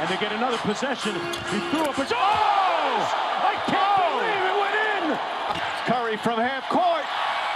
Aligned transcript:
and 0.00 0.08
they 0.08 0.16
get 0.16 0.32
another 0.32 0.56
possession. 0.58 1.14
He 1.52 1.58
threw 1.70 1.84
up 1.84 1.98
a... 1.98 2.06
Oh! 2.10 3.00
I 3.44 3.54
can't 3.68 4.00
believe 4.08 4.44
it 4.48 4.56
went 4.64 4.76
in! 4.96 5.04
Curry 5.84 6.16
from 6.16 6.40
half 6.40 6.66
court. 6.70 7.04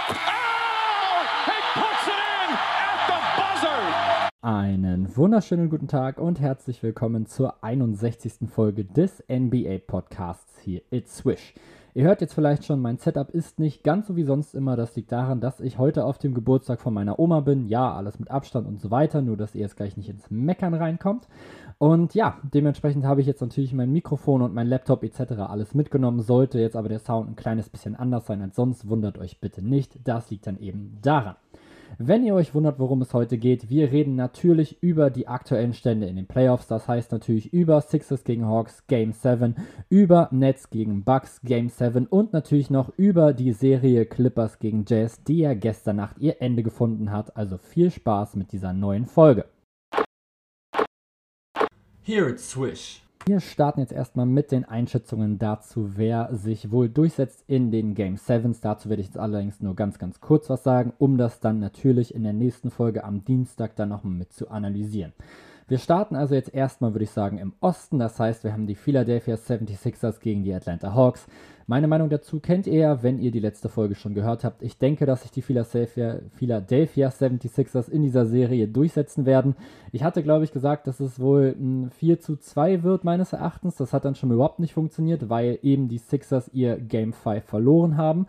Oh! 0.09 1.25
He 1.49 1.57
puts 1.73 2.05
it 2.07 2.21
in 2.21 2.47
at 2.53 2.99
the 3.09 3.19
buzzer! 3.35 4.29
Einen 4.43 5.17
wunderschönen 5.17 5.71
guten 5.71 5.87
Tag 5.87 6.19
und 6.19 6.39
herzlich 6.39 6.83
willkommen 6.83 7.25
zur 7.25 7.63
61. 7.63 8.47
Folge 8.47 8.85
des 8.85 9.23
NBA 9.27 9.79
Podcasts 9.87 10.59
hier. 10.59 10.83
It's 10.91 11.17
Swish. 11.17 11.55
Ihr 11.97 12.03
hört 12.03 12.19
jetzt 12.19 12.33
vielleicht 12.33 12.65
schon, 12.65 12.81
mein 12.81 12.97
Setup 12.97 13.29
ist 13.29 13.57
nicht 13.57 13.81
ganz 13.81 14.07
so 14.07 14.17
wie 14.17 14.25
sonst 14.25 14.53
immer. 14.53 14.75
Das 14.75 14.97
liegt 14.97 15.13
daran, 15.13 15.39
dass 15.39 15.61
ich 15.61 15.77
heute 15.77 16.03
auf 16.03 16.17
dem 16.17 16.33
Geburtstag 16.33 16.81
von 16.81 16.93
meiner 16.93 17.19
Oma 17.19 17.39
bin. 17.39 17.69
Ja, 17.69 17.93
alles 17.93 18.19
mit 18.19 18.29
Abstand 18.29 18.67
und 18.67 18.81
so 18.81 18.91
weiter, 18.91 19.21
nur 19.21 19.37
dass 19.37 19.55
ihr 19.55 19.61
jetzt 19.61 19.77
gleich 19.77 19.95
nicht 19.95 20.09
ins 20.09 20.29
Meckern 20.29 20.73
reinkommt. 20.73 21.29
Und 21.77 22.15
ja, 22.15 22.39
dementsprechend 22.53 23.05
habe 23.05 23.21
ich 23.21 23.27
jetzt 23.27 23.41
natürlich 23.41 23.73
mein 23.73 23.91
Mikrofon 23.91 24.41
und 24.41 24.53
mein 24.53 24.67
Laptop 24.67 25.03
etc. 25.03 25.33
alles 25.39 25.73
mitgenommen. 25.73 26.21
Sollte 26.21 26.59
jetzt 26.59 26.75
aber 26.75 26.89
der 26.89 26.99
Sound 26.99 27.29
ein 27.29 27.35
kleines 27.35 27.69
bisschen 27.69 27.95
anders 27.95 28.25
sein 28.25 28.41
als 28.41 28.55
sonst, 28.55 28.87
wundert 28.87 29.17
euch 29.17 29.39
bitte 29.39 29.61
nicht. 29.61 29.99
Das 30.07 30.29
liegt 30.29 30.47
dann 30.47 30.59
eben 30.59 30.97
daran. 31.01 31.35
Wenn 31.97 32.25
ihr 32.25 32.35
euch 32.35 32.53
wundert, 32.53 32.79
worum 32.79 33.01
es 33.01 33.13
heute 33.13 33.37
geht, 33.37 33.69
wir 33.69 33.91
reden 33.91 34.15
natürlich 34.15 34.81
über 34.81 35.09
die 35.09 35.27
aktuellen 35.27 35.73
Stände 35.73 36.07
in 36.07 36.15
den 36.15 36.25
Playoffs. 36.25 36.67
Das 36.67 36.87
heißt 36.87 37.11
natürlich 37.11 37.53
über 37.53 37.79
Sixers 37.79 38.23
gegen 38.23 38.45
Hawks 38.45 38.85
Game 38.87 39.13
7, 39.13 39.55
über 39.89 40.27
Nets 40.31 40.69
gegen 40.69 41.03
Bucks 41.03 41.41
Game 41.43 41.69
7 41.69 42.07
und 42.07 42.33
natürlich 42.33 42.69
noch 42.69 42.89
über 42.97 43.33
die 43.33 43.53
Serie 43.53 44.05
Clippers 44.05 44.59
gegen 44.59 44.83
Jazz, 44.87 45.23
die 45.23 45.39
ja 45.39 45.53
gestern 45.53 45.97
Nacht 45.97 46.19
ihr 46.19 46.41
Ende 46.41 46.63
gefunden 46.63 47.11
hat. 47.11 47.37
Also 47.37 47.57
viel 47.57 47.91
Spaß 47.91 48.35
mit 48.35 48.51
dieser 48.51 48.73
neuen 48.73 49.05
Folge. 49.05 49.45
Here 52.07 52.29
it's 52.29 52.51
Swish. 52.51 53.01
Wir 53.25 53.39
starten 53.39 53.79
jetzt 53.79 53.91
erstmal 53.91 54.27
mit 54.27 54.51
den 54.51 54.63
Einschätzungen 54.63 55.39
dazu, 55.39 55.93
wer 55.95 56.29
sich 56.35 56.69
wohl 56.69 56.87
durchsetzt 56.87 57.43
in 57.47 57.71
den 57.71 57.95
Game 57.95 58.17
7s. 58.17 58.59
Dazu 58.61 58.89
werde 58.89 59.01
ich 59.01 59.07
jetzt 59.07 59.17
allerdings 59.17 59.59
nur 59.59 59.75
ganz, 59.75 59.97
ganz 59.97 60.21
kurz 60.21 60.47
was 60.47 60.61
sagen, 60.61 60.93
um 60.99 61.17
das 61.17 61.39
dann 61.39 61.59
natürlich 61.59 62.13
in 62.13 62.21
der 62.21 62.33
nächsten 62.33 62.69
Folge 62.69 63.03
am 63.03 63.25
Dienstag 63.25 63.75
dann 63.75 63.89
nochmal 63.89 64.13
mit 64.13 64.33
zu 64.33 64.51
analysieren. 64.51 65.13
Wir 65.67 65.79
starten 65.79 66.15
also 66.15 66.35
jetzt 66.35 66.53
erstmal, 66.53 66.93
würde 66.93 67.05
ich 67.05 67.09
sagen, 67.09 67.39
im 67.39 67.53
Osten. 67.59 67.97
Das 67.97 68.19
heißt, 68.19 68.43
wir 68.43 68.53
haben 68.53 68.67
die 68.67 68.75
Philadelphia 68.75 69.33
76ers 69.33 70.19
gegen 70.19 70.43
die 70.43 70.53
Atlanta 70.53 70.93
Hawks. 70.93 71.25
Meine 71.67 71.87
Meinung 71.87 72.09
dazu 72.09 72.39
kennt 72.39 72.67
ihr 72.67 72.79
ja, 72.79 73.01
wenn 73.01 73.17
ihr 73.17 73.31
die 73.31 73.39
letzte 73.39 73.69
Folge 73.69 73.95
schon 73.95 74.13
gehört 74.13 74.43
habt. 74.43 74.61
Ich 74.61 74.77
denke, 74.77 75.07
dass 75.07 75.23
sich 75.23 75.31
die 75.31 75.41
Philadelphia, 75.41 76.19
Philadelphia 76.35 77.09
76ers 77.09 77.89
in 77.89 78.03
dieser 78.03 78.27
Serie 78.27 78.67
durchsetzen 78.67 79.25
werden. 79.25 79.55
Ich 79.91 80.03
hatte, 80.03 80.21
glaube 80.21 80.43
ich, 80.43 80.51
gesagt, 80.51 80.85
dass 80.85 80.99
es 80.99 81.19
wohl 81.19 81.55
ein 81.59 81.89
4 81.89 82.19
zu 82.19 82.37
2 82.37 82.83
wird, 82.83 83.03
meines 83.03 83.33
Erachtens. 83.33 83.77
Das 83.77 83.93
hat 83.93 84.05
dann 84.05 84.13
schon 84.13 84.31
überhaupt 84.31 84.59
nicht 84.59 84.73
funktioniert, 84.73 85.27
weil 85.27 85.57
eben 85.63 85.87
die 85.87 85.97
Sixers 85.97 86.51
ihr 86.53 86.77
Game 86.77 87.13
5 87.13 87.43
verloren 87.43 87.97
haben. 87.97 88.27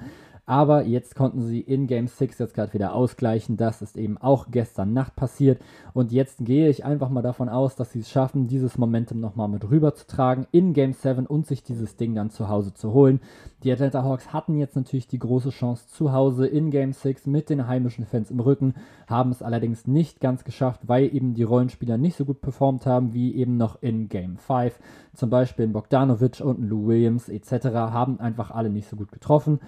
Aber 0.49 0.85
jetzt 0.85 1.17
konnten 1.17 1.43
sie 1.43 1.61
in 1.61 1.89
Game 1.89 2.07
6 2.07 2.39
jetzt 2.39 2.55
gerade 2.55 2.73
wieder 2.73 2.95
ausgleichen. 2.95 3.57
Das 3.57 3.83
ist 3.83 3.97
eben 3.97 4.17
auch 4.17 4.47
gestern 4.49 4.93
Nacht 4.93 5.17
passiert. 5.17 5.61
Und 5.93 6.13
jetzt 6.13 6.45
gehe 6.45 6.69
ich 6.69 6.85
einfach 6.85 7.11
mal 7.11 7.23
davon 7.23 7.49
aus, 7.49 7.75
dass 7.75 7.91
sie 7.91 7.99
es 7.99 8.11
schaffen, 8.11 8.47
dieses 8.47 8.79
Momentum 8.79 9.19
nochmal 9.19 9.49
mit 9.49 9.69
rüber 9.69 9.95
zu 9.97 10.07
tragen 10.07 10.47
in 10.53 10.73
Game 10.73 10.93
7 10.93 11.27
und 11.27 11.47
sich 11.47 11.65
dieses 11.65 11.97
Ding 11.97 12.15
dann 12.15 12.31
zu 12.31 12.49
Hause 12.49 12.73
zu 12.73 12.93
holen. 12.93 13.21
Die 13.65 13.73
Atlanta 13.73 14.05
Hawks 14.05 14.33
hatten 14.33 14.57
jetzt 14.57 14.77
natürlich 14.77 15.09
die 15.09 15.19
große 15.19 15.51
Chance 15.51 15.89
zu 15.89 16.13
Hause 16.13 16.47
in 16.47 16.71
Game 16.71 16.93
6 16.93 17.27
mit 17.27 17.51
den 17.51 17.67
heimischen 17.67 18.07
Fans 18.07 18.31
im 18.31 18.39
Rücken, 18.39 18.75
haben 19.09 19.33
es 19.33 19.43
allerdings 19.43 19.89
nicht 19.89 20.21
ganz 20.21 20.45
geschafft, 20.45 20.83
weil 20.87 21.13
eben 21.13 21.35
die 21.35 21.43
Rollenspieler 21.43 21.99
nicht 21.99 22.17
so 22.17 22.25
gut 22.25 22.41
performt 22.41 22.87
haben 22.87 23.13
wie 23.15 23.35
eben 23.35 23.57
noch 23.57 23.83
in 23.83 24.09
Game 24.09 24.37
5. 24.37 24.79
Zum 25.15 25.31
Beispiel 25.31 25.67
Bogdanovic 25.67 26.41
und 26.41 26.61
Lou 26.61 26.87
Williams 26.87 27.29
etc. 27.29 27.67
haben 27.75 28.21
einfach 28.21 28.53
alle 28.53 28.71
nicht 28.71 28.89
so 28.89 28.95
gut 28.95 29.11
getroffen. 29.11 29.59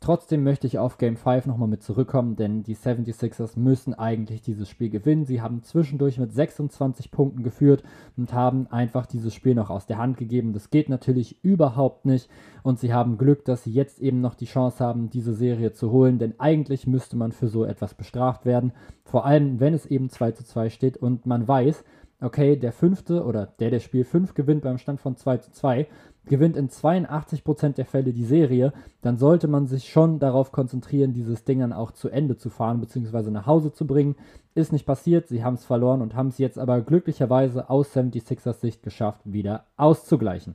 Trotzdem 0.00 0.44
möchte 0.44 0.68
ich 0.68 0.78
auf 0.78 0.96
Game 0.96 1.16
5 1.16 1.46
nochmal 1.46 1.66
mit 1.66 1.82
zurückkommen, 1.82 2.36
denn 2.36 2.62
die 2.62 2.76
76ers 2.76 3.58
müssen 3.58 3.94
eigentlich 3.94 4.42
dieses 4.42 4.68
Spiel 4.68 4.90
gewinnen. 4.90 5.24
Sie 5.24 5.42
haben 5.42 5.64
zwischendurch 5.64 6.18
mit 6.18 6.32
26 6.32 7.10
Punkten 7.10 7.42
geführt 7.42 7.82
und 8.16 8.32
haben 8.32 8.68
einfach 8.68 9.06
dieses 9.06 9.34
Spiel 9.34 9.56
noch 9.56 9.70
aus 9.70 9.86
der 9.86 9.98
Hand 9.98 10.16
gegeben. 10.16 10.52
Das 10.52 10.70
geht 10.70 10.88
natürlich 10.88 11.42
überhaupt 11.42 12.06
nicht 12.06 12.30
und 12.62 12.78
sie 12.78 12.94
haben 12.94 13.18
Glück, 13.18 13.44
dass 13.44 13.64
sie 13.64 13.72
jetzt 13.72 13.98
eben 13.98 14.20
noch 14.20 14.34
die 14.34 14.46
Chance 14.46 14.84
haben, 14.84 15.10
diese 15.10 15.34
Serie 15.34 15.72
zu 15.72 15.90
holen, 15.90 16.18
denn 16.18 16.38
eigentlich 16.38 16.86
müsste 16.86 17.16
man 17.16 17.32
für 17.32 17.48
so 17.48 17.64
etwas 17.64 17.94
bestraft 17.94 18.46
werden. 18.46 18.72
Vor 19.04 19.26
allem, 19.26 19.58
wenn 19.58 19.74
es 19.74 19.84
eben 19.84 20.10
2 20.10 20.32
zu 20.32 20.44
2 20.44 20.70
steht 20.70 20.96
und 20.96 21.26
man 21.26 21.48
weiß, 21.48 21.82
okay, 22.20 22.56
der 22.56 22.72
fünfte 22.72 23.24
oder 23.24 23.46
der, 23.46 23.70
der 23.70 23.80
Spiel 23.80 24.04
5 24.04 24.34
gewinnt 24.34 24.62
beim 24.62 24.78
Stand 24.78 25.00
von 25.00 25.16
2 25.16 25.38
zu 25.38 25.52
2, 25.52 25.86
gewinnt 26.28 26.56
in 26.56 26.68
82% 26.68 27.74
der 27.74 27.84
Fälle 27.84 28.12
die 28.12 28.24
Serie, 28.24 28.72
dann 29.02 29.16
sollte 29.16 29.48
man 29.48 29.66
sich 29.66 29.90
schon 29.90 30.18
darauf 30.18 30.52
konzentrieren, 30.52 31.12
dieses 31.12 31.44
Ding 31.44 31.60
dann 31.60 31.72
auch 31.72 31.92
zu 31.92 32.08
Ende 32.08 32.36
zu 32.36 32.50
fahren 32.50 32.80
bzw. 32.80 33.30
nach 33.30 33.46
Hause 33.46 33.72
zu 33.72 33.86
bringen. 33.86 34.16
Ist 34.54 34.72
nicht 34.72 34.86
passiert, 34.86 35.28
sie 35.28 35.44
haben 35.44 35.54
es 35.54 35.64
verloren 35.64 36.02
und 36.02 36.14
haben 36.14 36.28
es 36.28 36.38
jetzt 36.38 36.58
aber 36.58 36.80
glücklicherweise 36.80 37.70
aus 37.70 37.94
76ers 37.94 38.60
Sicht 38.60 38.82
geschafft, 38.82 39.20
wieder 39.24 39.64
auszugleichen. 39.76 40.54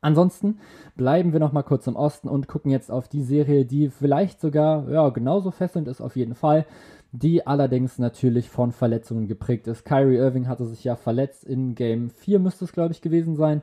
Ansonsten 0.00 0.58
bleiben 0.96 1.32
wir 1.32 1.38
noch 1.38 1.52
mal 1.52 1.62
kurz 1.62 1.86
im 1.86 1.94
Osten 1.94 2.28
und 2.28 2.48
gucken 2.48 2.72
jetzt 2.72 2.90
auf 2.90 3.08
die 3.08 3.22
Serie, 3.22 3.64
die 3.64 3.88
vielleicht 3.88 4.40
sogar 4.40 4.88
ja, 4.90 5.08
genauso 5.10 5.52
fesselnd 5.52 5.86
ist 5.86 6.00
auf 6.00 6.16
jeden 6.16 6.34
Fall 6.34 6.66
die 7.12 7.46
allerdings 7.46 7.98
natürlich 7.98 8.48
von 8.48 8.72
Verletzungen 8.72 9.28
geprägt 9.28 9.66
ist. 9.66 9.84
Kyrie 9.84 10.16
Irving 10.16 10.48
hatte 10.48 10.64
sich 10.64 10.82
ja 10.82 10.96
verletzt 10.96 11.44
in 11.44 11.74
Game 11.74 12.10
4, 12.10 12.38
müsste 12.38 12.64
es 12.64 12.72
glaube 12.72 12.92
ich 12.92 13.02
gewesen 13.02 13.36
sein. 13.36 13.62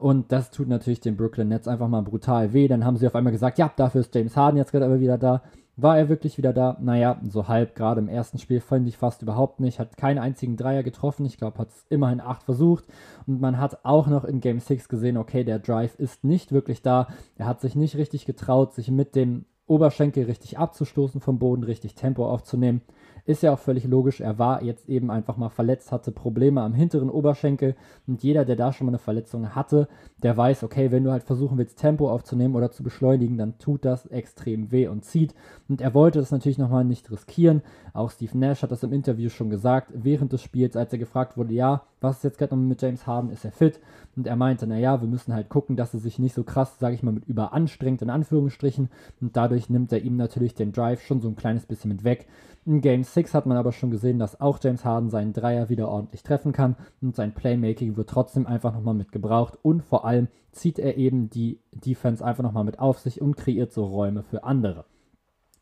Und 0.00 0.32
das 0.32 0.50
tut 0.50 0.66
natürlich 0.66 1.00
den 1.00 1.16
Brooklyn 1.16 1.48
Nets 1.48 1.68
einfach 1.68 1.86
mal 1.86 2.00
brutal 2.00 2.54
weh. 2.54 2.68
Dann 2.68 2.86
haben 2.86 2.96
sie 2.96 3.06
auf 3.06 3.14
einmal 3.14 3.32
gesagt, 3.32 3.58
ja, 3.58 3.70
dafür 3.76 4.00
ist 4.00 4.14
James 4.14 4.34
Harden 4.34 4.56
jetzt 4.56 4.72
gerade 4.72 4.86
aber 4.86 4.98
wieder 4.98 5.18
da. 5.18 5.42
War 5.76 5.98
er 5.98 6.08
wirklich 6.08 6.38
wieder 6.38 6.54
da? 6.54 6.78
Naja, 6.80 7.20
so 7.28 7.48
halb. 7.48 7.74
Gerade 7.74 8.00
im 8.00 8.08
ersten 8.08 8.38
Spiel 8.38 8.60
fand 8.60 8.88
ich 8.88 8.96
fast 8.96 9.20
überhaupt 9.20 9.60
nicht. 9.60 9.78
Hat 9.78 9.98
keinen 9.98 10.18
einzigen 10.18 10.56
Dreier 10.56 10.82
getroffen. 10.82 11.26
Ich 11.26 11.36
glaube, 11.36 11.58
hat 11.58 11.68
es 11.68 11.84
immerhin 11.90 12.22
acht 12.22 12.42
versucht. 12.42 12.84
Und 13.26 13.42
man 13.42 13.58
hat 13.58 13.84
auch 13.84 14.06
noch 14.06 14.24
in 14.24 14.40
Game 14.40 14.58
6 14.58 14.88
gesehen, 14.88 15.18
okay, 15.18 15.44
der 15.44 15.58
Drive 15.58 15.94
ist 15.96 16.24
nicht 16.24 16.50
wirklich 16.50 16.80
da. 16.80 17.08
Er 17.36 17.46
hat 17.46 17.60
sich 17.60 17.76
nicht 17.76 17.96
richtig 17.96 18.24
getraut, 18.24 18.72
sich 18.72 18.90
mit 18.90 19.14
dem 19.14 19.44
Oberschenkel 19.66 20.24
richtig 20.24 20.58
abzustoßen 20.58 21.20
vom 21.20 21.38
Boden, 21.38 21.62
richtig 21.62 21.94
Tempo 21.94 22.26
aufzunehmen. 22.26 22.80
Ist 23.30 23.44
ja 23.44 23.52
auch 23.52 23.60
völlig 23.60 23.84
logisch. 23.84 24.20
Er 24.20 24.40
war 24.40 24.60
jetzt 24.60 24.88
eben 24.88 25.08
einfach 25.08 25.36
mal 25.36 25.50
verletzt, 25.50 25.92
hatte 25.92 26.10
Probleme 26.10 26.62
am 26.62 26.74
hinteren 26.74 27.08
Oberschenkel. 27.08 27.76
Und 28.08 28.24
jeder, 28.24 28.44
der 28.44 28.56
da 28.56 28.72
schon 28.72 28.86
mal 28.86 28.90
eine 28.90 28.98
Verletzung 28.98 29.54
hatte, 29.54 29.86
der 30.20 30.36
weiß, 30.36 30.64
okay, 30.64 30.90
wenn 30.90 31.04
du 31.04 31.12
halt 31.12 31.22
versuchen 31.22 31.56
willst, 31.56 31.78
Tempo 31.78 32.10
aufzunehmen 32.10 32.56
oder 32.56 32.72
zu 32.72 32.82
beschleunigen, 32.82 33.38
dann 33.38 33.56
tut 33.58 33.84
das 33.84 34.06
extrem 34.06 34.72
weh 34.72 34.88
und 34.88 35.04
zieht. 35.04 35.32
Und 35.68 35.80
er 35.80 35.94
wollte 35.94 36.18
das 36.18 36.32
natürlich 36.32 36.58
nochmal 36.58 36.84
nicht 36.84 37.08
riskieren. 37.08 37.62
Auch 37.92 38.10
Steve 38.10 38.36
Nash 38.36 38.64
hat 38.64 38.72
das 38.72 38.82
im 38.82 38.92
Interview 38.92 39.28
schon 39.28 39.48
gesagt, 39.48 39.92
während 39.94 40.32
des 40.32 40.42
Spiels, 40.42 40.74
als 40.74 40.92
er 40.92 40.98
gefragt 40.98 41.36
wurde, 41.36 41.54
ja, 41.54 41.84
was 42.00 42.18
ist 42.18 42.24
jetzt 42.24 42.38
gerade 42.38 42.56
noch 42.56 42.62
mit 42.62 42.80
James 42.80 43.06
Harden? 43.06 43.30
Ist 43.30 43.44
er 43.44 43.52
fit? 43.52 43.80
Und 44.16 44.26
er 44.26 44.36
meinte, 44.36 44.66
naja, 44.66 45.00
wir 45.00 45.08
müssen 45.08 45.34
halt 45.34 45.48
gucken, 45.48 45.76
dass 45.76 45.94
er 45.94 46.00
sich 46.00 46.18
nicht 46.18 46.34
so 46.34 46.44
krass, 46.44 46.78
sage 46.78 46.94
ich 46.94 47.02
mal, 47.02 47.12
mit 47.12 47.26
überanstrengt, 47.26 48.02
in 48.02 48.10
Anführungsstrichen. 48.10 48.88
Und 49.20 49.36
dadurch 49.36 49.70
nimmt 49.70 49.92
er 49.92 50.02
ihm 50.02 50.16
natürlich 50.16 50.54
den 50.54 50.72
Drive 50.72 51.02
schon 51.02 51.20
so 51.20 51.28
ein 51.28 51.36
kleines 51.36 51.66
bisschen 51.66 51.90
mit 51.90 52.04
weg. 52.04 52.26
In 52.66 52.80
Game 52.80 53.04
6 53.04 53.34
hat 53.34 53.46
man 53.46 53.56
aber 53.56 53.72
schon 53.72 53.90
gesehen, 53.90 54.18
dass 54.18 54.40
auch 54.40 54.58
James 54.62 54.84
Harden 54.84 55.10
seinen 55.10 55.32
Dreier 55.32 55.68
wieder 55.68 55.88
ordentlich 55.88 56.22
treffen 56.22 56.52
kann 56.52 56.76
und 57.00 57.16
sein 57.16 57.32
Playmaking 57.32 57.96
wird 57.96 58.10
trotzdem 58.10 58.46
einfach 58.46 58.74
nochmal 58.74 58.94
mit 58.94 59.12
gebraucht 59.12 59.58
und 59.62 59.82
vor 59.82 60.04
allem 60.04 60.28
zieht 60.52 60.78
er 60.78 60.96
eben 60.98 61.30
die 61.30 61.58
Defense 61.72 62.24
einfach 62.24 62.42
nochmal 62.42 62.64
mit 62.64 62.78
auf 62.78 62.98
sich 62.98 63.22
und 63.22 63.36
kreiert 63.36 63.72
so 63.72 63.84
Räume 63.84 64.22
für 64.22 64.44
andere. 64.44 64.84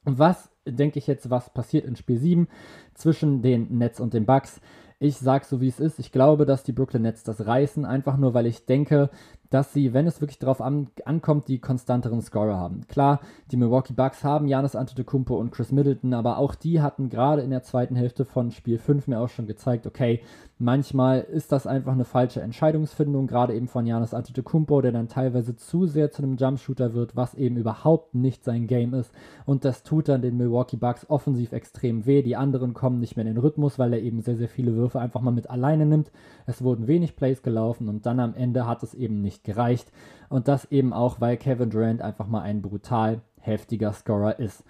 Was 0.04 0.50
denke 0.66 0.98
ich 0.98 1.06
jetzt, 1.06 1.30
was 1.30 1.50
passiert 1.50 1.84
in 1.84 1.96
Spiel 1.96 2.18
7 2.18 2.48
zwischen 2.94 3.42
den 3.42 3.78
Nets 3.78 4.00
und 4.00 4.14
den 4.14 4.26
Bucks? 4.26 4.60
Ich 5.00 5.16
sage 5.18 5.44
so, 5.44 5.60
wie 5.60 5.68
es 5.68 5.78
ist. 5.78 6.00
Ich 6.00 6.10
glaube, 6.10 6.44
dass 6.44 6.64
die 6.64 6.72
Brooklyn 6.72 7.02
Nets 7.02 7.22
das 7.22 7.46
reißen, 7.46 7.84
einfach 7.84 8.16
nur, 8.16 8.34
weil 8.34 8.46
ich 8.46 8.66
denke, 8.66 9.10
dass 9.50 9.72
sie, 9.72 9.94
wenn 9.94 10.06
es 10.06 10.20
wirklich 10.20 10.38
darauf 10.38 10.60
an, 10.60 10.88
ankommt, 11.04 11.48
die 11.48 11.58
konstanteren 11.58 12.20
Scorer 12.22 12.56
haben. 12.56 12.82
Klar, 12.88 13.20
die 13.50 13.56
Milwaukee 13.56 13.94
Bucks 13.94 14.24
haben 14.24 14.46
Janis 14.46 14.76
Antetokounmpo 14.76 15.36
und 15.36 15.52
Chris 15.52 15.72
Middleton, 15.72 16.14
aber 16.14 16.38
auch 16.38 16.54
die 16.54 16.80
hatten 16.80 17.08
gerade 17.08 17.42
in 17.42 17.50
der 17.50 17.62
zweiten 17.62 17.96
Hälfte 17.96 18.24
von 18.24 18.50
Spiel 18.50 18.78
5 18.78 19.08
mir 19.08 19.20
auch 19.20 19.30
schon 19.30 19.46
gezeigt, 19.46 19.86
okay, 19.86 20.20
manchmal 20.58 21.20
ist 21.20 21.52
das 21.52 21.66
einfach 21.66 21.92
eine 21.92 22.04
falsche 22.04 22.40
Entscheidungsfindung, 22.40 23.26
gerade 23.26 23.54
eben 23.54 23.68
von 23.68 23.86
Janis 23.86 24.14
Antetokounmpo, 24.14 24.80
der 24.80 24.92
dann 24.92 25.08
teilweise 25.08 25.56
zu 25.56 25.86
sehr 25.86 26.10
zu 26.10 26.22
einem 26.22 26.36
Jumpshooter 26.36 26.94
wird, 26.94 27.16
was 27.16 27.34
eben 27.34 27.56
überhaupt 27.56 28.14
nicht 28.14 28.44
sein 28.44 28.66
Game 28.66 28.94
ist 28.94 29.12
und 29.46 29.64
das 29.64 29.82
tut 29.82 30.08
dann 30.08 30.22
den 30.22 30.36
Milwaukee 30.36 30.76
Bucks 30.76 31.08
offensiv 31.08 31.52
extrem 31.52 32.06
weh. 32.06 32.22
Die 32.22 32.36
anderen 32.36 32.74
kommen 32.74 33.00
nicht 33.00 33.16
mehr 33.16 33.26
in 33.26 33.34
den 33.34 33.42
Rhythmus, 33.42 33.78
weil 33.78 33.92
er 33.92 34.02
eben 34.02 34.20
sehr, 34.20 34.36
sehr 34.36 34.48
viele 34.48 34.74
Würfe 34.74 35.00
einfach 35.00 35.20
mal 35.20 35.30
mit 35.30 35.48
alleine 35.48 35.86
nimmt. 35.86 36.10
Es 36.46 36.62
wurden 36.62 36.86
wenig 36.86 37.16
Plays 37.16 37.42
gelaufen 37.42 37.88
und 37.88 38.04
dann 38.06 38.20
am 38.20 38.34
Ende 38.34 38.66
hat 38.66 38.82
es 38.82 38.94
eben 38.94 39.22
nicht 39.22 39.37
gereicht. 39.42 39.90
Und 40.28 40.48
das 40.48 40.70
eben 40.70 40.92
auch, 40.92 41.20
weil 41.20 41.36
Kevin 41.36 41.70
Durant 41.70 42.02
einfach 42.02 42.26
mal 42.26 42.42
ein 42.42 42.62
brutal 42.62 43.22
heftiger 43.40 43.92
Scorer 43.92 44.38
ist. 44.38 44.64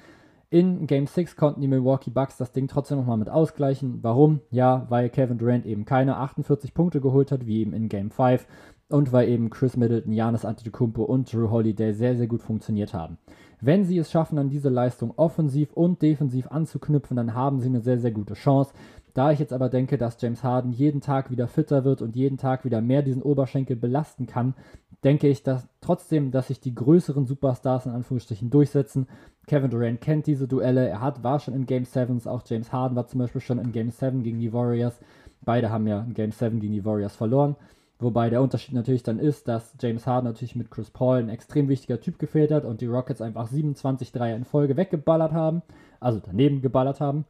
In 0.51 0.87
Game 0.87 1.07
6 1.07 1.37
konnten 1.37 1.61
die 1.61 1.69
Milwaukee 1.69 2.11
Bucks 2.11 2.39
das 2.39 2.53
Ding 2.53 2.69
trotzdem 2.69 2.97
nochmal 2.97 3.19
mit 3.19 3.29
ausgleichen. 3.29 3.99
Warum? 4.03 4.41
Ja, 4.51 4.87
weil 4.89 5.11
Kevin 5.11 5.37
Durant 5.37 5.67
eben 5.67 5.85
keine 5.85 6.17
48 6.17 6.73
Punkte 6.73 7.03
geholt 7.03 7.31
hat, 7.33 7.47
wie 7.47 7.61
eben 7.61 7.75
in 7.75 7.91
Game 7.91 8.11
5. 8.11 8.47
Und 8.89 9.13
weil 9.13 9.29
eben 9.29 9.51
Chris 9.51 9.77
Middleton, 9.77 10.13
Janis 10.15 10.47
Antetokounmpo 10.47 11.03
und 11.03 11.31
Drew 11.31 11.51
Holiday 11.51 11.93
sehr, 11.93 12.17
sehr 12.17 12.27
gut 12.27 12.41
funktioniert 12.41 12.95
haben. 12.95 13.19
Wenn 13.61 13.85
sie 13.85 13.99
es 13.99 14.11
schaffen, 14.11 14.39
an 14.39 14.49
diese 14.49 14.71
Leistung 14.71 15.13
offensiv 15.17 15.75
und 15.75 16.01
defensiv 16.01 16.47
anzuknüpfen, 16.47 17.17
dann 17.17 17.35
haben 17.35 17.61
sie 17.61 17.69
eine 17.69 17.81
sehr, 17.81 17.99
sehr 17.99 18.13
gute 18.13 18.33
Chance. 18.33 18.73
Da 19.19 19.33
ich 19.33 19.41
jetzt 19.41 19.53
aber 19.53 19.69
denke, 19.69 19.99
dass 19.99 20.23
James 20.23 20.45
Harden 20.45 20.71
jeden 20.71 21.01
Tag 21.01 21.33
wieder 21.33 21.49
fitter 21.49 21.83
wird 21.83 22.03
und 22.03 22.15
jeden 22.15 22.39
Tag 22.39 22.65
wieder 22.65 22.81
mehr 22.81 23.03
diesen 23.03 23.21
Oberschenkel 23.21 23.75
belasten 23.75 24.29
kann, 24.29 24.55
denke 25.03 25.27
ich 25.27 25.43
dass 25.43 25.67
trotzdem, 25.81 26.31
dass 26.31 26.47
sich 26.47 26.61
die 26.61 26.73
größeren 26.73 27.27
Superstars 27.27 27.87
in 27.87 27.91
Anführungsstrichen 27.91 28.49
durchsetzen. 28.49 29.09
Kevin 29.49 29.73
Durant 29.73 30.01
kennt 30.01 30.29
diese 30.29 30.47
Duelle, 30.47 30.87
er 30.87 31.01
hat, 31.01 31.25
war 31.25 31.41
schon 31.41 31.55
in 31.55 31.67
Game 31.67 31.85
7, 31.85 32.29
auch 32.29 32.43
James 32.47 32.73
Harden 32.73 32.95
war 32.95 33.09
zum 33.09 33.19
Beispiel 33.19 33.41
schon 33.41 33.59
in 33.59 33.73
Game 33.73 33.91
7 33.91 34.23
gegen 34.23 34.39
die 34.39 34.53
Warriors. 34.53 35.01
Beide 35.41 35.71
haben 35.71 35.89
ja 35.89 36.03
in 36.03 36.15
Game 36.15 36.31
7 36.31 36.61
gegen 36.61 36.75
die 36.75 36.85
Warriors 36.85 37.17
verloren. 37.17 37.57
Wobei 37.99 38.31
der 38.31 38.41
Unterschied 38.41 38.77
natürlich 38.77 39.03
dann 39.03 39.19
ist, 39.19 39.49
dass 39.49 39.75
James 39.81 40.07
Harden 40.07 40.29
natürlich 40.29 40.55
mit 40.55 40.71
Chris 40.71 40.91
Paul 40.91 41.19
ein 41.19 41.29
extrem 41.29 41.69
wichtiger 41.69 42.01
Typ 42.01 42.21
gefehlt 42.21 42.53
hat 42.53 42.65
und 42.65 42.81
die 42.81 42.87
Rockets 42.87 43.21
einfach 43.21 43.49
27 43.49 44.13
Dreier 44.13 44.37
in 44.37 44.45
Folge 44.45 44.77
weggeballert 44.77 45.33
haben, 45.33 45.63
also 45.99 46.21
daneben 46.25 46.63
geballert 46.63 47.01
haben. 47.01 47.25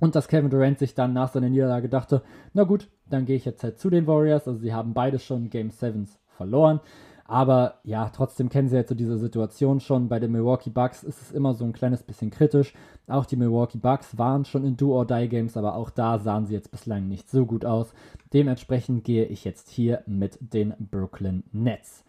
Und 0.00 0.14
dass 0.14 0.28
Kevin 0.28 0.50
Durant 0.50 0.78
sich 0.78 0.94
dann 0.94 1.12
nach 1.12 1.32
seiner 1.32 1.48
Niederlage 1.48 1.88
dachte, 1.88 2.22
na 2.52 2.64
gut, 2.64 2.88
dann 3.06 3.24
gehe 3.24 3.36
ich 3.36 3.44
jetzt 3.44 3.64
halt 3.64 3.78
zu 3.78 3.90
den 3.90 4.06
Warriors. 4.06 4.46
Also 4.46 4.60
sie 4.60 4.72
haben 4.72 4.94
beide 4.94 5.18
schon 5.18 5.50
Game 5.50 5.70
7 5.70 6.08
verloren. 6.36 6.80
Aber 7.24 7.74
ja, 7.84 8.08
trotzdem 8.08 8.48
kennen 8.48 8.68
sie 8.68 8.76
jetzt 8.76 8.88
so 8.88 8.94
diese 8.94 9.18
Situation 9.18 9.80
schon. 9.80 10.08
Bei 10.08 10.18
den 10.18 10.32
Milwaukee 10.32 10.70
Bucks 10.70 11.02
ist 11.02 11.20
es 11.20 11.30
immer 11.30 11.52
so 11.52 11.64
ein 11.64 11.74
kleines 11.74 12.02
bisschen 12.02 12.30
kritisch. 12.30 12.72
Auch 13.06 13.26
die 13.26 13.36
Milwaukee 13.36 13.76
Bucks 13.76 14.16
waren 14.16 14.46
schon 14.46 14.64
in 14.64 14.78
Do-or-Die-Games, 14.78 15.58
aber 15.58 15.74
auch 15.74 15.90
da 15.90 16.18
sahen 16.18 16.46
sie 16.46 16.54
jetzt 16.54 16.70
bislang 16.70 17.06
nicht 17.06 17.28
so 17.28 17.44
gut 17.44 17.66
aus. 17.66 17.92
Dementsprechend 18.32 19.04
gehe 19.04 19.26
ich 19.26 19.44
jetzt 19.44 19.68
hier 19.68 20.02
mit 20.06 20.38
den 20.40 20.72
Brooklyn 20.78 21.44
Nets. 21.52 22.02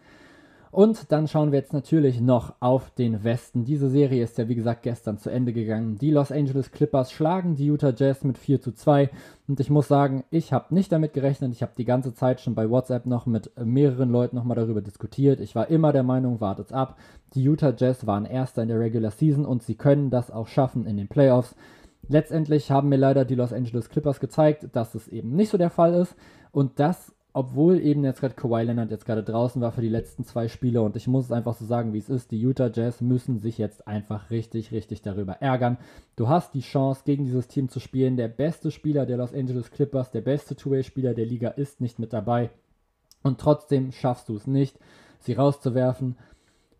Und 0.72 1.10
dann 1.10 1.26
schauen 1.26 1.50
wir 1.50 1.58
jetzt 1.58 1.72
natürlich 1.72 2.20
noch 2.20 2.54
auf 2.60 2.90
den 2.90 3.24
Westen. 3.24 3.64
Diese 3.64 3.90
Serie 3.90 4.22
ist 4.22 4.38
ja 4.38 4.48
wie 4.48 4.54
gesagt 4.54 4.84
gestern 4.84 5.18
zu 5.18 5.28
Ende 5.28 5.52
gegangen. 5.52 5.98
Die 5.98 6.12
Los 6.12 6.30
Angeles 6.30 6.70
Clippers 6.70 7.10
schlagen 7.10 7.56
die 7.56 7.66
Utah 7.66 7.92
Jazz 7.94 8.22
mit 8.22 8.38
4 8.38 8.60
zu 8.60 8.72
2. 8.72 9.10
Und 9.48 9.58
ich 9.58 9.68
muss 9.68 9.88
sagen, 9.88 10.22
ich 10.30 10.52
habe 10.52 10.72
nicht 10.72 10.92
damit 10.92 11.12
gerechnet. 11.12 11.52
Ich 11.52 11.62
habe 11.62 11.72
die 11.76 11.84
ganze 11.84 12.14
Zeit 12.14 12.40
schon 12.40 12.54
bei 12.54 12.70
WhatsApp 12.70 13.06
noch 13.06 13.26
mit 13.26 13.50
mehreren 13.58 14.10
Leuten 14.10 14.36
nochmal 14.36 14.54
darüber 14.54 14.80
diskutiert. 14.80 15.40
Ich 15.40 15.56
war 15.56 15.68
immer 15.68 15.92
der 15.92 16.04
Meinung, 16.04 16.40
wartet's 16.40 16.72
ab. 16.72 16.96
Die 17.34 17.42
Utah 17.42 17.74
Jazz 17.76 18.06
waren 18.06 18.24
erster 18.24 18.62
in 18.62 18.68
der 18.68 18.78
Regular 18.78 19.10
Season 19.10 19.44
und 19.44 19.64
sie 19.64 19.74
können 19.74 20.10
das 20.10 20.30
auch 20.30 20.46
schaffen 20.46 20.86
in 20.86 20.96
den 20.96 21.08
Playoffs. 21.08 21.56
Letztendlich 22.06 22.70
haben 22.70 22.88
mir 22.88 22.96
leider 22.96 23.24
die 23.24 23.34
Los 23.34 23.52
Angeles 23.52 23.88
Clippers 23.88 24.20
gezeigt, 24.20 24.68
dass 24.72 24.94
es 24.94 25.08
eben 25.08 25.34
nicht 25.34 25.50
so 25.50 25.58
der 25.58 25.70
Fall 25.70 25.94
ist. 25.94 26.14
Und 26.52 26.78
das 26.78 27.12
obwohl 27.32 27.80
eben 27.80 28.04
jetzt 28.04 28.20
gerade 28.20 28.34
Kawhi 28.34 28.64
Leonard 28.64 28.90
jetzt 28.90 29.06
gerade 29.06 29.22
draußen 29.22 29.62
war 29.62 29.72
für 29.72 29.80
die 29.80 29.88
letzten 29.88 30.24
zwei 30.24 30.48
Spiele 30.48 30.82
und 30.82 30.96
ich 30.96 31.06
muss 31.06 31.26
es 31.26 31.32
einfach 31.32 31.54
so 31.54 31.64
sagen, 31.64 31.92
wie 31.92 31.98
es 31.98 32.08
ist, 32.08 32.30
die 32.30 32.40
Utah 32.40 32.70
Jazz 32.72 33.00
müssen 33.00 33.38
sich 33.38 33.58
jetzt 33.58 33.86
einfach 33.86 34.30
richtig, 34.30 34.72
richtig 34.72 35.02
darüber 35.02 35.34
ärgern. 35.34 35.78
Du 36.16 36.28
hast 36.28 36.54
die 36.54 36.60
Chance, 36.60 37.02
gegen 37.04 37.24
dieses 37.24 37.46
Team 37.46 37.68
zu 37.68 37.78
spielen. 37.78 38.16
Der 38.16 38.28
beste 38.28 38.70
Spieler 38.70 39.06
der 39.06 39.18
Los 39.18 39.32
Angeles 39.32 39.70
Clippers, 39.70 40.10
der 40.10 40.22
beste 40.22 40.56
Two-Way-Spieler 40.56 41.14
der 41.14 41.26
Liga 41.26 41.50
ist 41.50 41.80
nicht 41.80 41.98
mit 41.98 42.12
dabei 42.12 42.50
und 43.22 43.38
trotzdem 43.38 43.92
schaffst 43.92 44.28
du 44.28 44.36
es 44.36 44.46
nicht, 44.46 44.78
sie 45.18 45.34
rauszuwerfen. 45.34 46.16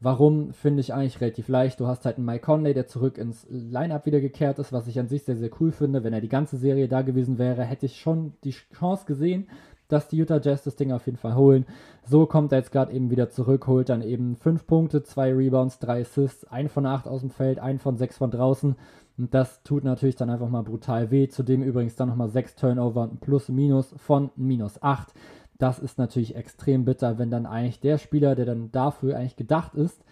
Warum, 0.03 0.55
finde 0.55 0.81
ich 0.81 0.95
eigentlich 0.95 1.21
relativ 1.21 1.49
leicht. 1.49 1.79
Du 1.79 1.87
hast 1.87 2.07
halt 2.07 2.17
einen 2.17 2.25
Mike 2.25 2.47
Conley, 2.47 2.73
der 2.73 2.87
zurück 2.87 3.19
ins 3.19 3.47
Line-Up 3.51 4.07
wieder 4.07 4.23
gekehrt 4.23 4.59
ist, 4.59 4.73
was 4.73 4.87
ich 4.87 4.99
an 4.99 5.09
sich 5.09 5.25
sehr, 5.25 5.37
sehr 5.37 5.51
cool 5.61 5.73
finde. 5.73 6.03
Wenn 6.03 6.15
er 6.15 6.23
die 6.23 6.31
ganze 6.31 6.57
Serie 6.57 6.89
da 6.89 7.03
gewesen 7.03 7.37
wäre, 7.37 7.65
hätte 7.65 7.85
ich 7.85 8.01
schon 8.01 8.33
die 8.43 8.55
Chance 8.73 9.05
gesehen, 9.05 9.47
dass 9.93 10.09
die 10.09 10.17
Utah 10.17 10.41
Jazz 10.43 10.63
das 10.63 10.77
Ding 10.77 10.93
auf 10.93 11.07
jeden 11.07 11.19
Fall 11.19 11.35
holen. 11.35 11.67
So 12.05 12.27
kommt 12.27 12.53
er 12.53 12.59
jetzt 12.59 12.73
gerade 12.73 12.93
eben 12.93 13.11
wieder 13.11 13.31
zurück, 13.31 13.67
holt 13.67 13.89
dann 13.89 14.03
eben 14.03 14.37
5 14.37 14.67
Punkte, 14.67 15.03
2 15.03 15.35
Rebounds, 15.35 15.79
3 15.79 16.03
Assists, 16.03 16.45
1 16.45 16.73
von 16.73 16.87
8 16.87 17.07
aus 17.07 17.21
dem 17.21 17.31
Feld, 17.31 17.59
1 17.59 17.83
von 17.83 17.97
6 17.97 18.19
von 18.19 18.31
draußen. 18.31 18.77
Und 19.19 19.35
das 19.35 19.63
tut 19.63 19.85
natürlich 19.85 20.17
dann 20.17 20.31
einfach 20.31 20.49
mal 20.49 20.63
brutal 20.63 21.11
weh. 21.11 21.29
Zudem 21.29 21.63
übrigens 21.63 21.97
dann 21.97 22.09
nochmal 22.09 22.29
6 22.29 22.57
Turnover 22.57 23.03
und 23.03 23.21
Plus-Minus 23.21 23.95
von 23.99 24.31
minus 24.37 24.83
8. 24.83 25.13
Das 25.59 25.79
ist 25.79 25.99
natürlich 25.99 26.37
extrem 26.37 26.87
bitter, 26.87 27.19
wenn 27.19 27.31
dann 27.31 27.45
eigentlich 27.45 27.81
der 27.81 27.99
Spieler, 27.99 28.35
der 28.35 28.47
dann 28.47 28.73
dafür 28.73 29.17
eigentlich 29.17 29.37
gedacht 29.37 29.75
ist, 29.75 30.03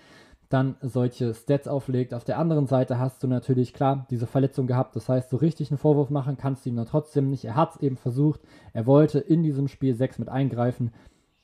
dann 0.49 0.77
solche 0.81 1.35
Stats 1.35 1.69
auflegt. 1.69 2.15
Auf 2.15 2.25
der 2.25 2.39
anderen 2.39 2.67
Seite 2.67 2.99
hast 2.99 3.23
du 3.23 3.27
natürlich 3.27 3.75
klar 3.75 4.06
diese 4.11 4.27
Verletzung 4.27 4.67
gehabt. 4.67 4.97
Das 4.97 5.09
heißt, 5.09 5.29
so 5.29 5.37
richtig 5.37 5.71
einen 5.71 5.79
Vorwurf 5.79 6.11
machen 6.11 6.39
kannst 6.39 6.65
du 6.65 6.71
ihm 6.71 6.77
dann 6.77 6.87
trotzdem 6.87 7.29
nicht. 7.29 7.45
Er 7.45 7.55
hat 7.55 7.75
es 7.75 7.83
eben 7.83 7.97
versucht. 7.97 8.41
Er 8.73 8.87
wollte 8.87 9.19
in 9.19 9.43
diesem 9.43 9.69
Spiel 9.69 9.95
6 9.95 10.19
mit 10.19 10.29
eingreifen, 10.29 10.93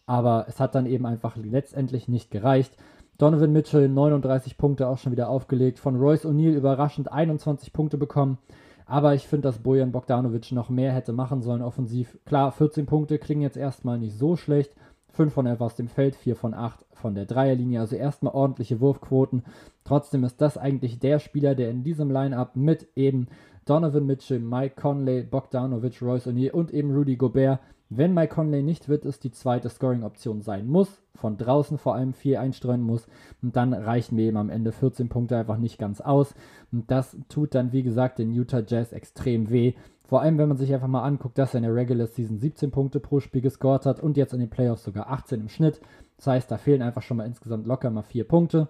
aber 0.06 0.47
es 0.49 0.59
hat 0.59 0.75
dann 0.75 0.87
eben 0.87 1.05
einfach 1.05 1.37
letztendlich 1.37 2.09
nicht 2.09 2.31
gereicht. 2.31 2.77
Donovan 3.19 3.53
Mitchell 3.53 3.89
39 3.89 4.56
Punkte 4.56 4.89
auch 4.89 4.99
schon 4.99 5.12
wieder 5.12 5.29
aufgelegt. 5.29 5.79
Von 5.79 5.97
Royce 5.97 6.25
O'Neill 6.25 6.55
überraschend 6.55 7.12
21 7.12 7.73
Punkte 7.73 7.99
bekommen. 7.99 8.39
Aber 8.87 9.15
ich 9.15 9.27
finde, 9.27 9.49
dass 9.49 9.59
Bojan 9.59 9.93
Bogdanovic 9.93 10.53
noch 10.53 10.69
mehr 10.69 10.93
hätte 10.93 11.12
machen 11.12 11.43
sollen 11.43 11.62
offensiv. 11.62 12.19
Klar, 12.27 12.53
14 12.53 12.87
Punkte 12.87 13.19
klingen 13.19 13.43
jetzt 13.43 13.56
erstmal 13.56 13.99
nicht 13.99 14.19
so 14.19 14.37
schlecht. 14.37 14.75
5 15.15 15.33
von 15.33 15.47
11 15.47 15.61
aus 15.61 15.77
dem 15.77 15.89
Feld, 15.89 16.17
4 16.17 16.37
von 16.37 16.55
8 16.55 16.85
von 16.93 17.15
der 17.15 17.25
Dreierlinie, 17.25 17.81
also 17.81 17.97
erstmal 17.97 18.35
ordentliche 18.35 18.81
Wurfquoten. 18.81 19.45
Trotzdem 19.85 20.25
ist 20.25 20.41
das 20.41 20.59
eigentlich 20.59 20.99
der 20.99 21.19
Spieler, 21.19 21.55
der 21.55 21.71
in 21.71 21.85
diesem 21.85 22.11
Lineup 22.11 22.57
mit 22.57 22.89
eben 22.97 23.29
Donovan 23.65 24.07
Mitchell, 24.07 24.41
Mike 24.41 24.75
Conley, 24.81 25.23
Bogdanovic, 25.23 26.03
Royce 26.03 26.27
O'Neill 26.27 26.51
und 26.51 26.73
eben 26.73 26.95
Rudy 26.95 27.17
Gobert, 27.17 27.61
wenn 27.91 28.15
Mike 28.15 28.35
Conley 28.35 28.63
nicht 28.63 28.89
wird, 28.89 29.05
ist 29.05 29.25
die 29.25 29.31
zweite 29.31 29.69
Scoring-Option 29.69 30.43
sein 30.43 30.67
muss, 30.67 31.03
von 31.15 31.37
draußen 31.37 31.79
vor 31.79 31.95
allem 31.95 32.13
4 32.13 32.41
einstreuen 32.41 32.83
muss 32.83 33.07
und 33.43 33.57
dann 33.57 33.73
reichen 33.73 34.17
mir 34.17 34.27
eben 34.27 34.37
am 34.37 34.51
Ende 34.51 34.73
14 34.73 35.09
Punkte 35.09 35.37
einfach 35.37 35.59
nicht 35.59 35.79
ganz 35.79 36.01
aus 36.01 36.35
und 36.73 36.91
das 36.91 37.17
tut 37.29 37.55
dann 37.55 37.73
wie 37.73 37.83
gesagt 37.83 38.19
den 38.19 38.33
Utah 38.33 38.63
Jazz 38.67 38.93
extrem 38.93 39.51
weh 39.51 39.75
vor 40.07 40.21
allem, 40.21 40.37
wenn 40.37 40.49
man 40.49 40.59
sich 40.59 40.73
einfach 40.73 40.87
mal 40.87 41.03
anguckt, 41.03 41.39
dass 41.39 41.55
er 41.55 41.59
in 41.59 41.65
der 41.65 41.75
Regular 41.75 42.07
Season 42.07 42.39
17 42.39 42.71
Punkte 42.71 43.01
pro 43.01 43.21
Spiel 43.21 43.41
gescored 43.41 43.87
hat 43.87 44.01
und 44.01 44.17
jetzt 44.17 44.35
in 44.35 44.41
den 44.41 44.51
Playoffs 44.51 44.85
sogar 44.85 45.11
18 45.11 45.41
im 45.41 45.49
Schnitt. 45.49 45.81
Das 46.19 46.27
heißt, 46.27 46.51
da 46.51 46.59
fehlen 46.59 46.83
einfach 46.83 47.03
schon 47.03 47.17
mal 47.17 47.27
insgesamt 47.27 47.67
locker 47.67 47.91
mal 47.91 48.03
4 48.03 48.25
Punkte. 48.25 48.69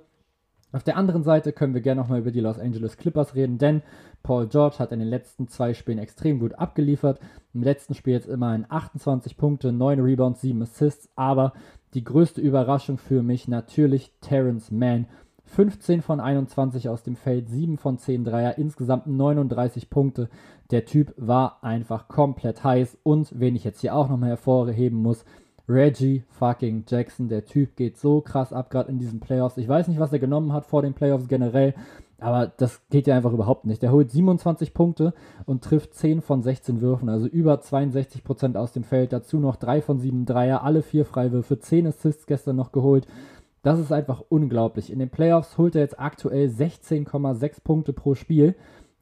Auf 0.75 0.83
der 0.83 0.97
anderen 0.97 1.23
Seite 1.23 1.53
können 1.53 1.73
wir 1.73 1.83
gerne 1.83 2.01
nochmal 2.01 2.19
über 2.19 2.33
die 2.33 2.41
Los 2.41 2.59
Angeles 2.59 2.97
Clippers 2.97 3.37
reden, 3.37 3.59
denn 3.59 3.83
Paul 4.25 4.49
George 4.49 4.81
hat 4.81 4.91
in 4.91 4.99
den 4.99 5.07
letzten 5.07 5.47
zwei 5.47 5.73
Spielen 5.73 5.99
extrem 5.99 6.41
gut 6.41 6.57
abgeliefert. 6.57 7.21
Im 7.55 7.63
letzten 7.63 7.95
Spiel 7.95 8.15
jetzt 8.15 8.27
immerhin 8.27 8.67
28 8.69 9.37
Punkte, 9.37 9.71
9 9.71 10.01
Rebounds, 10.01 10.41
7 10.41 10.61
Assists, 10.63 11.09
aber 11.15 11.53
die 11.95 12.03
größte 12.03 12.41
Überraschung 12.41 12.99
für 12.99 13.23
mich 13.23 13.47
natürlich 13.47 14.11
Terrence 14.21 14.73
Mann. 14.73 15.07
15 15.45 16.03
von 16.03 16.19
21 16.19 16.89
aus 16.89 17.05
dem 17.05 17.15
Feld, 17.15 17.49
7 17.49 17.79
von 17.79 17.99
10 17.99 18.25
Dreier, 18.25 18.59
insgesamt 18.59 19.07
39 19.07 19.91
Punkte. 19.91 20.29
Der 20.73 20.87
Typ 20.87 21.15
war 21.17 21.63
einfach 21.63 22.09
komplett 22.09 22.65
heiß 22.65 22.99
und 23.05 23.39
wen 23.39 23.55
ich 23.55 23.63
jetzt 23.63 23.81
hier 23.81 23.95
auch 23.95 24.09
nochmal 24.09 24.31
hervorheben 24.31 24.99
muss, 24.99 25.25
Reggie 25.69 26.25
fucking 26.31 26.85
Jackson. 26.87 27.29
Der 27.29 27.45
Typ 27.45 27.77
geht 27.77 27.97
so 27.97 28.21
krass 28.21 28.53
ab, 28.53 28.71
gerade 28.71 28.91
in 28.91 28.99
diesen 28.99 29.21
Playoffs. 29.21 29.57
Ich 29.57 29.69
weiß 29.69 29.89
nicht, 29.89 30.01
was 30.01 30.13
er 30.13 30.19
genommen 30.19 30.53
hat 30.53 30.67
vor 30.67 30.83
den 30.83 30.95
Playoffs 30.95 31.29
generell, 31.29 31.75
aber 32.19 32.53
das 32.57 32.81
geht 32.91 33.07
ja 33.07 33.17
einfach 33.17 33.33
überhaupt 33.33 33.67
nicht. 33.67 33.83
Der 33.83 33.93
holt 33.93 34.11
27 34.11 34.75
Punkte 34.75 35.15
und 35.47 35.65
trifft 35.65 35.95
10 35.95 36.23
von 36.23 36.43
16 36.43 36.81
Würfen, 36.81 37.09
also 37.09 37.27
über 37.27 37.61
62 37.61 38.25
Prozent 38.25 38.57
aus 38.57 38.73
dem 38.73 38.85
Feld. 38.85 39.13
Dazu 39.13 39.39
noch 39.39 39.57
3 39.57 39.83
von 39.83 39.99
7 39.99 40.27
Dreier, 40.27 40.63
alle 40.63 40.83
4 40.83 41.05
Freiwürfe, 41.05 41.59
10 41.59 41.87
Assists 41.87 42.27
gestern 42.27 42.57
noch 42.57 42.73
geholt. 42.73 43.07
Das 43.63 43.79
ist 43.79 43.93
einfach 43.93 44.23
unglaublich. 44.29 44.93
In 44.93 44.99
den 44.99 45.09
Playoffs 45.09 45.57
holt 45.57 45.75
er 45.75 45.81
jetzt 45.81 45.99
aktuell 45.99 46.49
16,6 46.49 47.63
Punkte 47.65 47.95
pro 47.95 48.15
Spiel. 48.15 48.55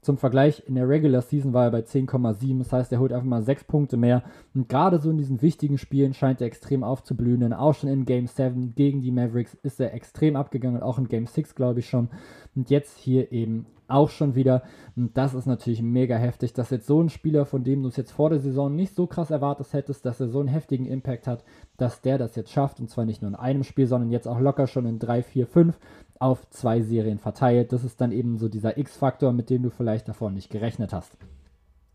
Zum 0.02 0.18
Vergleich, 0.18 0.64
in 0.66 0.74
der 0.74 0.88
Regular 0.88 1.22
Season 1.22 1.52
war 1.52 1.66
er 1.66 1.70
bei 1.70 1.78
10,7, 1.78 2.58
das 2.58 2.72
heißt, 2.72 2.92
er 2.92 2.98
holt 2.98 3.12
einfach 3.12 3.24
mal 3.24 3.42
6 3.42 3.62
Punkte 3.64 3.96
mehr. 3.96 4.24
Und 4.52 4.68
gerade 4.68 4.98
so 4.98 5.10
in 5.10 5.16
diesen 5.16 5.42
wichtigen 5.42 5.78
Spielen 5.78 6.12
scheint 6.12 6.40
er 6.40 6.48
extrem 6.48 6.82
aufzublühen, 6.82 7.38
denn 7.38 7.52
auch 7.52 7.74
schon 7.74 7.88
in 7.88 8.04
Game 8.04 8.26
7 8.26 8.74
gegen 8.74 9.02
die 9.02 9.12
Mavericks 9.12 9.54
ist 9.62 9.78
er 9.78 9.94
extrem 9.94 10.34
abgegangen, 10.34 10.82
auch 10.82 10.98
in 10.98 11.06
Game 11.06 11.26
6 11.26 11.54
glaube 11.54 11.78
ich 11.78 11.88
schon. 11.88 12.08
Und 12.56 12.68
jetzt 12.68 12.98
hier 12.98 13.30
eben 13.30 13.66
auch 13.86 14.10
schon 14.10 14.34
wieder. 14.34 14.62
Und 14.96 15.16
das 15.16 15.34
ist 15.34 15.46
natürlich 15.46 15.82
mega 15.82 16.16
heftig, 16.16 16.52
dass 16.52 16.70
jetzt 16.70 16.86
so 16.86 17.00
ein 17.00 17.08
Spieler, 17.08 17.46
von 17.46 17.62
dem 17.62 17.82
du 17.82 17.88
es 17.88 17.96
jetzt 17.96 18.10
vor 18.10 18.30
der 18.30 18.40
Saison 18.40 18.74
nicht 18.74 18.96
so 18.96 19.06
krass 19.06 19.30
erwartet 19.30 19.72
hättest, 19.72 20.04
dass 20.04 20.20
er 20.20 20.28
so 20.28 20.40
einen 20.40 20.48
heftigen 20.48 20.86
Impact 20.86 21.26
hat, 21.26 21.44
dass 21.76 22.00
der 22.00 22.18
das 22.18 22.34
jetzt 22.34 22.50
schafft. 22.50 22.80
Und 22.80 22.90
zwar 22.90 23.04
nicht 23.04 23.22
nur 23.22 23.28
in 23.28 23.36
einem 23.36 23.62
Spiel, 23.62 23.86
sondern 23.86 24.10
jetzt 24.10 24.26
auch 24.26 24.40
locker 24.40 24.66
schon 24.66 24.86
in 24.86 24.98
3, 24.98 25.22
4, 25.22 25.46
5 25.46 25.78
auf 26.22 26.48
zwei 26.50 26.82
Serien 26.82 27.18
verteilt. 27.18 27.72
Das 27.72 27.82
ist 27.82 28.00
dann 28.00 28.12
eben 28.12 28.38
so 28.38 28.48
dieser 28.48 28.78
X-Faktor, 28.78 29.32
mit 29.32 29.50
dem 29.50 29.62
du 29.62 29.70
vielleicht 29.70 30.08
davor 30.08 30.30
nicht 30.30 30.50
gerechnet 30.50 30.92
hast. 30.92 31.16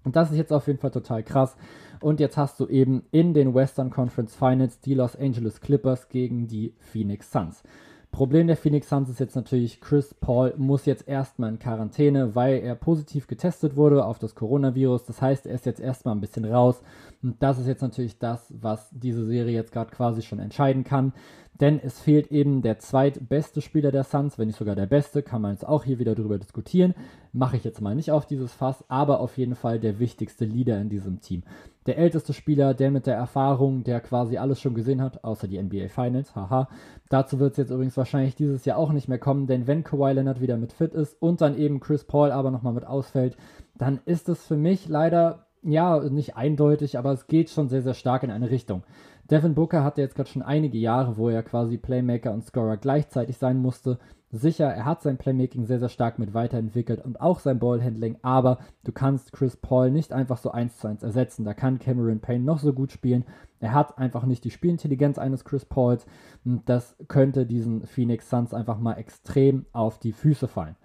Und 0.04 0.16
das 0.16 0.32
ist 0.32 0.38
jetzt 0.38 0.54
auf 0.54 0.68
jeden 0.68 0.80
Fall 0.80 0.92
total 0.92 1.24
krass. 1.24 1.56
Und 2.02 2.20
jetzt 2.20 2.38
hast 2.38 2.60
du 2.60 2.68
eben 2.68 3.04
in 3.12 3.34
den 3.34 3.56
Western 3.56 3.90
Conference 3.90 4.36
Finals 4.36 4.80
die 4.82 4.94
Los 4.94 5.16
Angeles 5.16 5.62
Clippers 5.62 6.10
gegen 6.10 6.48
die 6.48 6.74
Phoenix 6.78 7.32
Suns. 7.32 7.64
Problem 8.12 8.48
der 8.48 8.58
Phoenix 8.58 8.90
Suns 8.90 9.10
ist 9.10 9.20
jetzt 9.20 9.36
natürlich, 9.36 9.80
Chris 9.80 10.14
Paul 10.14 10.54
muss 10.58 10.86
jetzt 10.86 11.08
erstmal 11.08 11.50
in 11.50 11.60
Quarantäne, 11.60 12.36
weil 12.36 12.60
er 12.60 12.76
positiv 12.76 13.28
getestet 13.28 13.76
wurde 13.76 14.06
auf 14.06 14.18
das 14.18 14.34
Coronavirus. 14.34 15.06
Das 15.06 15.22
heißt, 15.22 15.46
er 15.46 15.56
ist 15.56 15.66
jetzt 15.66 15.80
erstmal 15.80 16.16
ein 16.16 16.22
bisschen 16.22 16.46
raus. 16.46 16.82
Und 17.22 17.42
das 17.44 17.60
ist 17.60 17.68
jetzt 17.68 17.82
natürlich 17.82 18.18
das, 18.18 18.54
was 18.60 18.90
diese 18.92 19.26
Serie 19.26 19.54
jetzt 19.54 19.72
gerade 19.72 19.92
quasi 19.92 20.22
schon 20.22 20.40
entscheiden 20.40 20.84
kann. 20.84 21.14
Denn 21.60 21.80
es 21.80 22.00
fehlt 22.00 22.32
eben 22.32 22.62
der 22.62 22.78
zweitbeste 22.78 23.62
Spieler 23.62 23.92
der 23.92 24.04
Suns, 24.04 24.38
wenn 24.38 24.48
nicht 24.48 24.60
sogar 24.60 24.76
der 24.76 24.86
beste, 24.86 25.24
kann 25.24 25.42
man 25.42 25.54
jetzt 25.54 25.68
auch 25.68 25.84
hier 25.84 25.98
wieder 25.98 26.14
darüber 26.14 26.38
diskutieren. 26.38 26.94
Mache 27.34 27.58
ich 27.58 27.64
jetzt 27.64 27.82
mal 27.82 27.96
nicht 27.96 28.12
auf 28.12 28.26
dieses 28.26 28.54
Fass, 28.54 28.84
aber 28.90 29.20
auf 29.20 29.38
jeden 29.38 29.56
Fall 29.56 29.80
der 29.80 30.00
wichtigste 30.00 30.46
Leader 30.46 30.80
in 30.80 30.90
diesem 30.90 31.20
Team. 31.20 31.44
Der 31.88 31.98
älteste 31.98 32.34
Spieler, 32.34 32.74
der 32.74 32.92
mit 32.92 33.08
der 33.08 33.16
Erfahrung, 33.16 33.84
der 33.84 34.02
quasi 34.02 34.38
alles 34.38 34.62
schon 34.62 34.76
gesehen 34.76 35.02
hat, 35.02 35.24
außer 35.24 35.48
die 35.48 35.62
NBA 35.62 35.88
Finals, 35.88 36.36
haha. 36.36 36.70
Dazu 37.10 37.40
wird 37.40 37.52
es 37.52 37.58
jetzt 37.58 37.72
übrigens 37.72 37.98
wahrscheinlich 37.98 38.36
dieses 38.36 38.66
Jahr 38.66 38.78
auch 38.78 38.92
nicht 38.92 39.08
mehr 39.08 39.20
kommen, 39.20 39.48
denn 39.48 39.66
wenn 39.66 39.84
Kawhi 39.84 40.14
Leonard 40.14 40.42
wieder 40.42 40.58
mit 40.58 40.74
fit 40.74 40.94
ist 40.94 41.20
und 41.22 41.42
dann 41.42 41.58
eben 41.58 41.80
Chris 41.80 42.04
Paul 42.04 42.32
aber 42.32 42.52
nochmal 42.52 42.74
mit 42.74 42.86
ausfällt, 42.86 43.36
dann 43.78 44.00
ist 44.06 44.30
es 44.30 44.46
für 44.46 44.58
mich 44.58 44.88
leider 44.88 45.48
ja, 45.64 46.00
nicht 46.00 46.38
eindeutig, 46.38 46.98
aber 46.98 47.12
es 47.12 47.28
geht 47.28 47.50
schon 47.50 47.68
sehr, 47.68 47.82
sehr 47.82 47.94
stark 47.94 48.24
in 48.24 48.32
eine 48.32 48.50
Richtung. 48.50 48.84
Devin 49.30 49.56
Booker 49.56 49.84
hatte 49.84 50.02
jetzt 50.02 50.16
gerade 50.16 50.30
schon 50.30 50.42
einige 50.42 50.78
Jahre, 50.78 51.18
wo 51.18 51.30
er 51.30 51.44
quasi 51.44 51.78
Playmaker 51.78 52.34
und 52.34 52.46
Scorer 52.46 52.78
gleichzeitig 52.78 53.38
sein 53.38 53.58
musste. 53.58 54.00
Sicher, 54.30 54.66
er 54.66 54.86
hat 54.86 55.02
sein 55.02 55.18
Playmaking 55.18 55.66
sehr, 55.66 55.80
sehr 55.80 55.90
stark 55.90 56.20
mit 56.20 56.34
weiterentwickelt 56.34 57.04
und 57.04 57.20
auch 57.22 57.40
sein 57.40 57.60
Ballhandling, 57.60 58.18
aber 58.22 58.60
du 58.84 58.92
kannst 58.92 59.32
Chris 59.32 59.56
Paul 59.56 59.90
nicht 59.90 60.12
einfach 60.12 60.38
so 60.38 60.52
eins 60.52 60.78
zu 60.78 60.88
eins 60.88 61.04
ersetzen. 61.04 61.46
Da 61.46 61.54
kann 61.54 61.80
Cameron 61.80 62.20
Payne 62.20 62.44
noch 62.44 62.60
so 62.60 62.74
gut 62.74 62.92
spielen. 62.92 63.26
Er 63.60 63.74
hat 63.74 63.98
einfach 63.98 64.26
nicht 64.26 64.44
die 64.44 64.52
Spielintelligenz 64.52 65.18
eines 65.18 65.46
Chris 65.46 65.66
Pauls 65.66 66.06
und 66.44 66.68
das 66.68 66.98
könnte 67.08 67.46
diesen 67.46 67.86
Phoenix 67.86 68.30
Suns 68.30 68.54
einfach 68.54 68.80
mal 68.80 68.94
extrem 68.94 69.66
auf 69.72 69.98
die 69.98 70.12
Füße 70.12 70.48
fallen. 70.48 70.76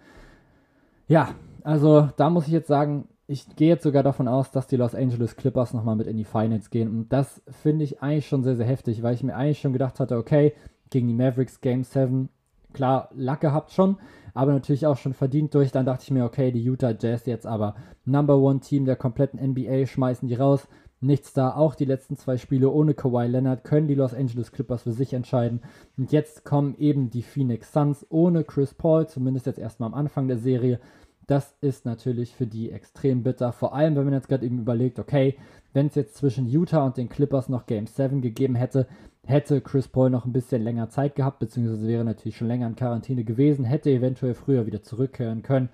Ja, 1.08 1.30
also 1.64 2.08
da 2.16 2.30
muss 2.30 2.46
ich 2.46 2.52
jetzt 2.52 2.68
sagen, 2.68 3.08
ich 3.26 3.56
gehe 3.56 3.68
jetzt 3.68 3.84
sogar 3.84 4.02
davon 4.02 4.28
aus, 4.28 4.50
dass 4.50 4.66
die 4.66 4.76
Los 4.76 4.94
Angeles 4.94 5.36
Clippers 5.36 5.72
nochmal 5.72 5.96
mit 5.96 6.06
in 6.06 6.16
die 6.16 6.24
Finals 6.24 6.70
gehen. 6.70 6.88
Und 6.88 7.12
das 7.12 7.42
finde 7.62 7.84
ich 7.84 8.02
eigentlich 8.02 8.28
schon 8.28 8.42
sehr, 8.42 8.56
sehr 8.56 8.66
heftig, 8.66 9.02
weil 9.02 9.14
ich 9.14 9.22
mir 9.22 9.36
eigentlich 9.36 9.60
schon 9.60 9.72
gedacht 9.72 10.00
hatte, 10.00 10.16
okay, 10.16 10.52
gegen 10.90 11.08
die 11.08 11.14
Mavericks 11.14 11.60
Game 11.60 11.84
7, 11.84 12.28
klar, 12.72 13.08
Luck 13.14 13.40
gehabt 13.40 13.72
schon, 13.72 13.96
aber 14.34 14.52
natürlich 14.52 14.86
auch 14.86 14.96
schon 14.96 15.14
verdient 15.14 15.54
durch. 15.54 15.72
Dann 15.72 15.86
dachte 15.86 16.04
ich 16.04 16.10
mir, 16.10 16.24
okay, 16.24 16.52
die 16.52 16.62
Utah 16.62 16.94
Jazz 16.98 17.26
jetzt 17.26 17.46
aber 17.46 17.76
Number 18.04 18.38
One 18.38 18.60
Team 18.60 18.84
der 18.84 18.96
kompletten 18.96 19.40
NBA, 19.40 19.86
schmeißen 19.86 20.28
die 20.28 20.34
raus. 20.34 20.68
Nichts 21.00 21.32
da, 21.32 21.56
auch 21.56 21.74
die 21.74 21.84
letzten 21.84 22.16
zwei 22.16 22.36
Spiele 22.36 22.70
ohne 22.70 22.94
Kawhi 22.94 23.26
Leonard 23.26 23.64
können 23.64 23.88
die 23.88 23.96
Los 23.96 24.14
Angeles 24.14 24.52
Clippers 24.52 24.84
für 24.84 24.92
sich 24.92 25.12
entscheiden. 25.14 25.60
Und 25.98 26.12
jetzt 26.12 26.44
kommen 26.44 26.76
eben 26.78 27.10
die 27.10 27.22
Phoenix 27.22 27.72
Suns 27.72 28.06
ohne 28.08 28.44
Chris 28.44 28.72
Paul, 28.72 29.08
zumindest 29.08 29.46
jetzt 29.46 29.58
erstmal 29.58 29.88
am 29.88 29.94
Anfang 29.94 30.28
der 30.28 30.38
Serie. 30.38 30.78
Das 31.26 31.54
ist 31.60 31.84
natürlich 31.84 32.34
für 32.34 32.46
die 32.46 32.70
extrem 32.70 33.22
bitter. 33.22 33.52
Vor 33.52 33.74
allem, 33.74 33.96
wenn 33.96 34.04
man 34.04 34.14
jetzt 34.14 34.28
gerade 34.28 34.44
eben 34.44 34.58
überlegt, 34.58 34.98
okay, 34.98 35.36
wenn 35.72 35.86
es 35.86 35.94
jetzt 35.94 36.16
zwischen 36.16 36.46
Utah 36.46 36.84
und 36.84 36.96
den 36.96 37.08
Clippers 37.08 37.48
noch 37.48 37.66
Game 37.66 37.86
7 37.86 38.20
gegeben 38.20 38.54
hätte, 38.56 38.86
hätte 39.24 39.60
Chris 39.60 39.88
Paul 39.88 40.10
noch 40.10 40.24
ein 40.24 40.32
bisschen 40.32 40.62
länger 40.62 40.88
Zeit 40.88 41.14
gehabt, 41.14 41.38
beziehungsweise 41.38 41.86
wäre 41.86 42.04
natürlich 42.04 42.36
schon 42.36 42.48
länger 42.48 42.66
in 42.66 42.76
Quarantäne 42.76 43.24
gewesen, 43.24 43.64
hätte 43.64 43.90
eventuell 43.90 44.34
früher 44.34 44.66
wieder 44.66 44.82
zurückkehren 44.82 45.42
können. 45.42 45.68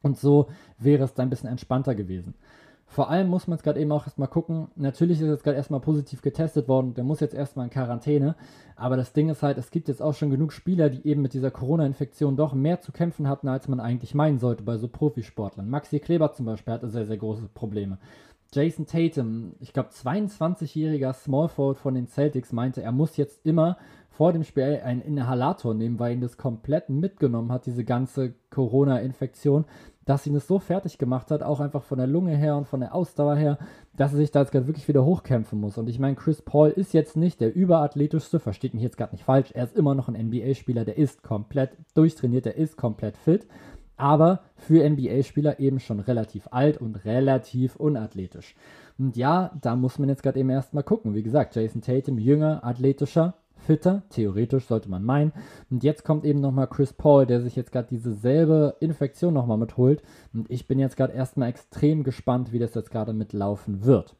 Und 0.00 0.18
so 0.18 0.48
wäre 0.78 1.04
es 1.04 1.14
dann 1.14 1.26
ein 1.26 1.30
bisschen 1.30 1.50
entspannter 1.50 1.94
gewesen. 1.94 2.34
Vor 2.92 3.08
allem 3.08 3.28
muss 3.28 3.48
man 3.48 3.56
es 3.56 3.62
gerade 3.62 3.80
eben 3.80 3.90
auch 3.90 4.04
erstmal 4.04 4.28
gucken. 4.28 4.68
Natürlich 4.76 5.18
ist 5.18 5.26
jetzt 5.26 5.44
gerade 5.44 5.56
erstmal 5.56 5.80
positiv 5.80 6.20
getestet 6.20 6.68
worden. 6.68 6.92
Der 6.92 7.04
muss 7.04 7.20
jetzt 7.20 7.32
erstmal 7.32 7.64
in 7.64 7.70
Quarantäne. 7.70 8.36
Aber 8.76 8.98
das 8.98 9.14
Ding 9.14 9.30
ist 9.30 9.42
halt, 9.42 9.56
es 9.56 9.70
gibt 9.70 9.88
jetzt 9.88 10.02
auch 10.02 10.12
schon 10.12 10.28
genug 10.28 10.52
Spieler, 10.52 10.90
die 10.90 11.08
eben 11.08 11.22
mit 11.22 11.32
dieser 11.32 11.50
Corona-Infektion 11.50 12.36
doch 12.36 12.52
mehr 12.52 12.82
zu 12.82 12.92
kämpfen 12.92 13.28
hatten, 13.28 13.48
als 13.48 13.66
man 13.66 13.80
eigentlich 13.80 14.14
meinen 14.14 14.38
sollte 14.38 14.62
bei 14.62 14.76
so 14.76 14.88
Profisportlern. 14.88 15.70
Maxi 15.70 16.00
Kleber 16.00 16.32
zum 16.32 16.44
Beispiel 16.44 16.74
hatte 16.74 16.90
sehr, 16.90 17.06
sehr 17.06 17.16
große 17.16 17.48
Probleme. 17.54 17.96
Jason 18.52 18.84
Tatum, 18.84 19.54
ich 19.60 19.72
glaube 19.72 19.88
22-jähriger 19.88 21.14
Small 21.14 21.48
Forward 21.48 21.78
von 21.78 21.94
den 21.94 22.08
Celtics, 22.08 22.52
meinte, 22.52 22.82
er 22.82 22.92
muss 22.92 23.16
jetzt 23.16 23.46
immer 23.46 23.78
vor 24.10 24.34
dem 24.34 24.44
Spiel 24.44 24.82
einen 24.84 25.00
Inhalator 25.00 25.72
nehmen, 25.72 25.98
weil 25.98 26.12
ihn 26.12 26.20
das 26.20 26.36
komplett 26.36 26.90
mitgenommen 26.90 27.50
hat, 27.50 27.64
diese 27.64 27.84
ganze 27.84 28.34
Corona-Infektion, 28.50 29.64
dass 30.04 30.26
ihn 30.26 30.34
es 30.34 30.46
so 30.46 30.58
fertig 30.58 30.98
gemacht 30.98 31.30
hat, 31.30 31.42
auch 31.42 31.60
einfach 31.60 31.82
von 31.82 31.98
der 31.98 32.06
Lunge 32.06 32.36
her 32.36 32.56
und 32.56 32.66
von 32.66 32.80
der 32.80 32.94
Ausdauer 32.94 33.36
her, 33.36 33.58
dass 33.96 34.12
er 34.12 34.18
sich 34.18 34.30
da 34.30 34.40
jetzt 34.40 34.52
gerade 34.52 34.66
wirklich 34.66 34.88
wieder 34.88 35.04
hochkämpfen 35.04 35.60
muss. 35.60 35.78
Und 35.78 35.88
ich 35.88 35.98
meine, 35.98 36.16
Chris 36.16 36.42
Paul 36.42 36.70
ist 36.70 36.92
jetzt 36.92 37.16
nicht 37.16 37.40
der 37.40 37.54
überathletischste, 37.54 38.40
versteht 38.40 38.74
mich 38.74 38.82
jetzt 38.82 38.96
gerade 38.96 39.12
nicht 39.12 39.24
falsch, 39.24 39.52
er 39.52 39.64
ist 39.64 39.76
immer 39.76 39.94
noch 39.94 40.08
ein 40.08 40.26
NBA-Spieler, 40.28 40.84
der 40.84 40.98
ist 40.98 41.22
komplett 41.22 41.76
durchtrainiert, 41.94 42.46
der 42.46 42.56
ist 42.56 42.76
komplett 42.76 43.16
fit 43.16 43.46
aber 44.02 44.40
für 44.56 44.88
NBA-Spieler 44.88 45.60
eben 45.60 45.78
schon 45.78 46.00
relativ 46.00 46.48
alt 46.50 46.78
und 46.78 47.04
relativ 47.04 47.76
unathletisch. 47.76 48.56
Und 48.98 49.16
ja, 49.16 49.52
da 49.60 49.76
muss 49.76 50.00
man 50.00 50.08
jetzt 50.08 50.24
gerade 50.24 50.40
eben 50.40 50.50
erstmal 50.50 50.82
gucken. 50.82 51.14
Wie 51.14 51.22
gesagt, 51.22 51.54
Jason 51.54 51.82
Tatum 51.82 52.18
jünger, 52.18 52.64
athletischer, 52.64 53.34
fitter, 53.66 54.02
theoretisch 54.10 54.66
sollte 54.66 54.90
man 54.90 55.04
meinen. 55.04 55.32
Und 55.70 55.82
jetzt 55.84 56.04
kommt 56.04 56.24
eben 56.24 56.40
nochmal 56.40 56.68
Chris 56.68 56.92
Paul, 56.92 57.26
der 57.26 57.40
sich 57.40 57.56
jetzt 57.56 57.72
gerade 57.72 57.88
diese 57.90 58.12
selbe 58.12 58.76
Infektion 58.80 59.34
nochmal 59.34 59.58
mitholt. 59.58 60.02
Und 60.32 60.50
ich 60.50 60.66
bin 60.66 60.78
jetzt 60.78 60.96
gerade 60.96 61.12
erstmal 61.12 61.48
extrem 61.48 62.04
gespannt, 62.04 62.52
wie 62.52 62.58
das 62.58 62.74
jetzt 62.74 62.90
gerade 62.90 63.12
mitlaufen 63.12 63.84
wird. 63.84 64.16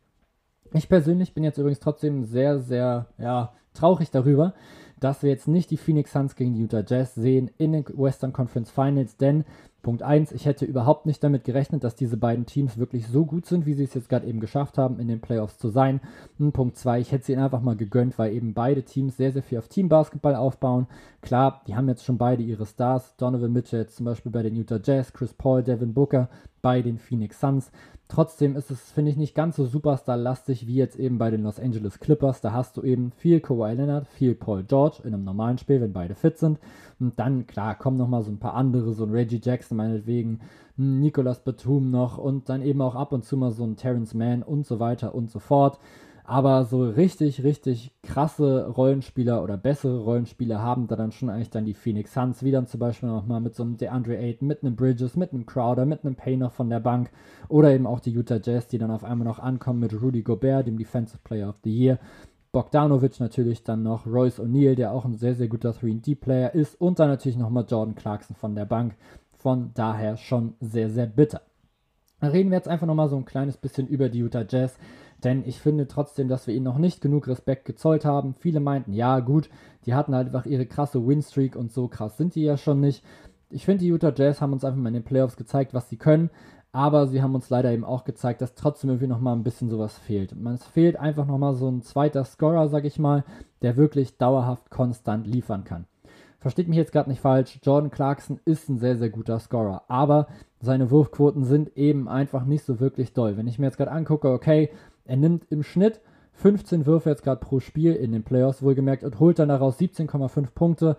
Ich 0.73 0.89
persönlich 0.89 1.35
bin 1.35 1.45
jetzt 1.45 1.59
übrigens 1.59 1.81
trotzdem 1.81 2.25
sehr, 2.25 2.59
sehr, 2.59 3.09
ja, 3.19 3.53
traurig 3.75 4.11
darüber, 4.11 4.55
dass 5.01 5.23
wir 5.23 5.31
jetzt 5.31 5.49
nicht 5.49 5.71
die 5.71 5.77
Phoenix 5.77 6.13
Suns 6.13 6.37
gegen 6.37 6.55
die 6.55 6.61
Utah 6.61 6.85
Jazz 6.87 7.15
sehen 7.15 7.51
in 7.59 7.73
den 7.73 7.85
Western 7.85 8.33
Conference 8.33 8.71
Finals, 8.71 9.17
denn 9.17 9.45
Punkt 9.83 10.03
1, 10.03 10.31
ich 10.31 10.47
hätte 10.47 10.65
überhaupt 10.65 11.07
nicht 11.07 11.25
damit 11.25 11.45
gerechnet, 11.45 11.83
dass 11.83 11.97
diese 11.97 12.17
beiden 12.17 12.47
Teams 12.47 12.79
wirklich 12.79 13.09
so 13.09 13.27
gut 13.27 13.47
sind, 13.47 13.67
wie 13.67 13.75
sie 13.75 13.83
es 13.83 13.95
jetzt 13.95 14.09
gerade 14.09 14.27
eben 14.27 14.39
geschafft 14.39 14.79
haben, 14.79 15.01
in 15.01 15.09
den 15.09 15.21
Playoffs 15.21 15.59
zu 15.59 15.71
sein. 15.71 16.01
Und 16.39 16.53
Punkt 16.53 16.77
2, 16.77 17.01
ich 17.01 17.11
hätte 17.11 17.25
sie 17.25 17.33
ihnen 17.33 17.43
einfach 17.43 17.61
mal 17.62 17.77
gegönnt, 17.77 18.17
weil 18.17 18.33
eben 18.33 18.55
beide 18.55 18.85
Teams 18.85 19.17
sehr, 19.17 19.33
sehr 19.33 19.43
viel 19.43 19.59
auf 19.59 19.69
Teambasketball 19.69 20.37
aufbauen. 20.37 20.87
Klar, 21.21 21.62
die 21.67 21.75
haben 21.75 21.89
jetzt 21.89 22.05
schon 22.05 22.17
beide 22.17 22.45
ihre 22.45 22.65
Stars. 22.65 23.17
Donovan 23.17 23.53
Mitchell 23.53 23.89
zum 23.89 24.07
Beispiel 24.07 24.31
bei 24.31 24.43
den 24.43 24.55
Utah 24.55 24.81
Jazz, 24.83 25.12
Chris 25.12 25.35
Paul, 25.35 25.65
Devin 25.65 25.95
Booker 25.95 26.29
bei 26.62 26.81
den 26.81 26.99
Phoenix 26.99 27.41
Suns. 27.41 27.73
Trotzdem 28.12 28.57
ist 28.57 28.71
es, 28.71 28.92
finde 28.92 29.11
ich, 29.11 29.16
nicht 29.16 29.35
ganz 29.35 29.57
so 29.57 29.64
Superstar-lastig 29.64 30.66
wie 30.66 30.75
jetzt 30.75 30.99
eben 30.99 31.16
bei 31.16 31.31
den 31.31 31.45
Los 31.45 31.59
Angeles 31.59 31.99
Clippers. 31.99 32.42
Da 32.42 32.52
hast 32.52 32.76
du 32.76 32.83
eben 32.83 33.11
viel 33.11 33.40
Kawhi 33.40 33.73
Leonard, 33.73 34.07
viel 34.07 34.35
Paul 34.35 34.64
George 34.64 34.99
in 35.04 35.14
einem 35.14 35.25
normalen 35.25 35.57
Spiel, 35.57 35.81
wenn 35.81 35.95
beide 35.95 36.14
fit 36.14 36.37
sind. 36.37 36.59
Und 37.00 37.19
dann, 37.19 37.47
klar, 37.47 37.75
kommen 37.75 37.97
nochmal 37.97 38.23
so 38.23 38.31
ein 38.31 38.38
paar 38.38 38.52
andere, 38.52 38.92
so 38.92 39.04
ein 39.04 39.12
Reggie 39.12 39.40
Jackson 39.42 39.78
meinetwegen, 39.78 40.40
Nicolas 40.76 41.42
Batum 41.42 41.90
noch 41.90 42.19
und 42.19 42.50
dann 42.50 42.61
eben 42.61 42.83
auch 42.83 42.97
ab 42.97 43.12
und 43.12 43.25
zu 43.25 43.38
mal 43.38 43.50
so 43.50 43.64
ein 43.64 43.76
Terrence 43.76 44.12
Mann 44.12 44.42
und 44.42 44.66
so 44.66 44.78
weiter 44.78 45.14
und 45.14 45.31
so 45.31 45.38
fort. 45.38 45.78
Aber 46.25 46.64
so 46.64 46.85
richtig, 46.85 47.43
richtig 47.43 47.91
krasse 48.02 48.69
Rollenspieler 48.69 49.43
oder 49.43 49.57
bessere 49.57 49.99
Rollenspieler 49.99 50.61
haben 50.61 50.87
da 50.87 50.95
dann 50.95 51.11
schon 51.11 51.31
eigentlich 51.31 51.50
dann 51.50 51.64
die 51.64 51.75
Phoenix 51.75 52.14
Suns, 52.14 52.45
wie 52.45 52.52
dann 52.52 52.69
zum 52.69 52.79
Beispiel 52.79 53.09
nochmal 53.09 53.41
mit 53.41 53.57
so 53.57 53.64
einem 53.64 53.76
DeAndre 53.76 54.17
Ayton, 54.17 54.47
mit 54.47 54.62
einem 54.62 54.76
Bridges, 54.76 55.17
mit 55.17 55.33
einem 55.33 55.47
Crowder, 55.47 55.85
mit 55.85 56.05
einem 56.05 56.14
Payne 56.14 56.50
von 56.50 56.71
der 56.71 56.81
Bank 56.81 57.11
oder 57.49 57.73
eben 57.73 57.87
auch 57.87 57.99
die 57.99 58.12
Utah 58.12 58.38
Jazz, 58.43 58.69
die 58.69 58.79
dann 58.79 58.93
auf 58.93 59.02
einmal 59.02 59.26
noch 59.26 59.41
ankommen 59.41 59.81
mit 59.81 60.00
Rudy 60.00 60.23
Gobert, 60.23 60.69
dem 60.69 60.79
Defensive 60.79 61.19
Player 61.25 61.49
of 61.49 61.59
the 61.64 61.76
Year. 61.76 61.99
Bogdanovic 62.52 63.19
natürlich 63.19 63.64
dann 63.64 63.83
noch, 63.83 64.07
Royce 64.07 64.38
O'Neal, 64.38 64.75
der 64.75 64.93
auch 64.93 65.07
ein 65.07 65.14
sehr, 65.14 65.35
sehr 65.35 65.49
guter 65.49 65.71
3D-Player 65.71 66.55
ist 66.55 66.79
und 66.81 66.99
dann 66.99 67.09
natürlich 67.09 67.38
nochmal 67.38 67.64
Jordan 67.67 67.95
Clarkson 67.95 68.37
von 68.37 68.55
der 68.55 68.67
Bank. 68.67 68.95
Von 69.38 69.71
daher 69.75 70.19
schon 70.19 70.55
sehr, 70.61 70.91
sehr 70.91 71.07
bitter. 71.07 71.41
Dann 72.21 72.31
reden 72.31 72.50
wir 72.50 72.59
jetzt 72.59 72.69
einfach 72.69 72.87
nochmal 72.87 73.09
so 73.09 73.17
ein 73.17 73.25
kleines 73.25 73.57
bisschen 73.57 73.88
über 73.88 74.09
die 74.09 74.21
Utah 74.21 74.45
Jazz. 74.49 74.76
Denn 75.25 75.45
ich 75.47 75.61
finde 75.61 75.87
trotzdem, 75.87 76.29
dass 76.29 76.47
wir 76.47 76.55
ihnen 76.55 76.64
noch 76.64 76.79
nicht 76.79 77.00
genug 77.00 77.29
Respekt 77.29 77.64
gezollt 77.64 78.05
haben. 78.05 78.35
Viele 78.38 78.61
meinten, 78.61 78.93
ja 78.93 79.21
gut, 79.21 79.49
die 79.87 79.95
hatten 79.95 80.14
halt 80.14 80.26
einfach 80.26 80.47
ihre 80.47 80.67
krasse 80.67 81.07
Winstreak 81.07 81.57
und 81.57 81.73
so 81.73 81.88
krass 81.88 82.17
sind 82.17 82.35
die 82.35 82.43
ja 82.43 82.57
schon 82.57 82.81
nicht. 82.81 83.05
Ich 83.50 83.64
finde, 83.64 83.85
die 83.85 83.88
Utah 83.88 84.12
Jazz 84.14 84.41
haben 84.41 84.52
uns 84.52 84.64
einfach 84.64 84.81
mal 84.81 84.88
in 84.88 84.95
den 84.95 85.05
Playoffs 85.05 85.37
gezeigt, 85.37 85.75
was 85.75 85.88
sie 85.88 85.97
können. 85.97 86.31
Aber 86.75 87.07
sie 87.07 87.21
haben 87.21 87.35
uns 87.35 87.50
leider 87.50 87.71
eben 87.71 87.85
auch 87.85 88.05
gezeigt, 88.05 88.41
dass 88.41 88.55
trotzdem 88.55 88.88
irgendwie 88.88 89.07
nochmal 89.07 89.37
ein 89.37 89.45
bisschen 89.45 89.69
sowas 89.69 89.99
fehlt. 89.99 90.35
Man, 90.35 90.55
es 90.55 90.64
fehlt 90.64 90.97
einfach 90.97 91.26
nochmal 91.26 91.55
so 91.55 91.69
ein 91.69 91.83
zweiter 91.83 92.25
Scorer, 92.25 92.69
sag 92.69 92.87
ich 92.87 92.99
mal, 92.99 93.25
der 93.61 93.76
wirklich 93.76 94.17
dauerhaft 94.17 94.71
konstant 94.71 95.26
liefern 95.26 95.64
kann. 95.64 95.85
Versteht 96.43 96.69
mich 96.69 96.79
jetzt 96.79 96.91
gerade 96.91 97.11
nicht 97.11 97.21
falsch, 97.21 97.61
Jordan 97.62 97.91
Clarkson 97.91 98.41
ist 98.45 98.69
ein 98.69 98.79
sehr, 98.79 98.97
sehr 98.97 99.11
guter 99.11 99.38
Scorer, 99.38 99.85
aber 99.87 100.26
seine 100.61 100.91
Wurfquoten 100.91 101.45
sind 101.45 101.76
eben 101.76 102.09
einfach 102.09 102.45
nicht 102.45 102.64
so 102.64 102.81
wirklich 102.81 103.12
doll. 103.12 103.37
Wenn 103.37 103.47
ich 103.47 103.61
mir 103.61 103.67
jetzt 103.67 103.76
gerade 103.76 103.93
angucke, 103.93 104.29
okay, 104.29 104.71
er 105.12 105.19
nimmt 105.19 105.45
im 105.50 105.62
Schnitt 105.62 106.00
15 106.33 106.87
Würfe 106.87 107.11
jetzt 107.11 107.23
gerade 107.23 107.38
pro 107.38 107.61
Spiel 107.61 107.92
in 107.92 108.12
den 108.12 108.23
Playoffs 108.23 108.62
wohlgemerkt 108.62 109.04
und 109.04 109.21
holt 109.21 109.38
dann 109.38 109.50
daraus 109.50 109.78
17,5 109.78 110.52
Punkte. 110.54 110.97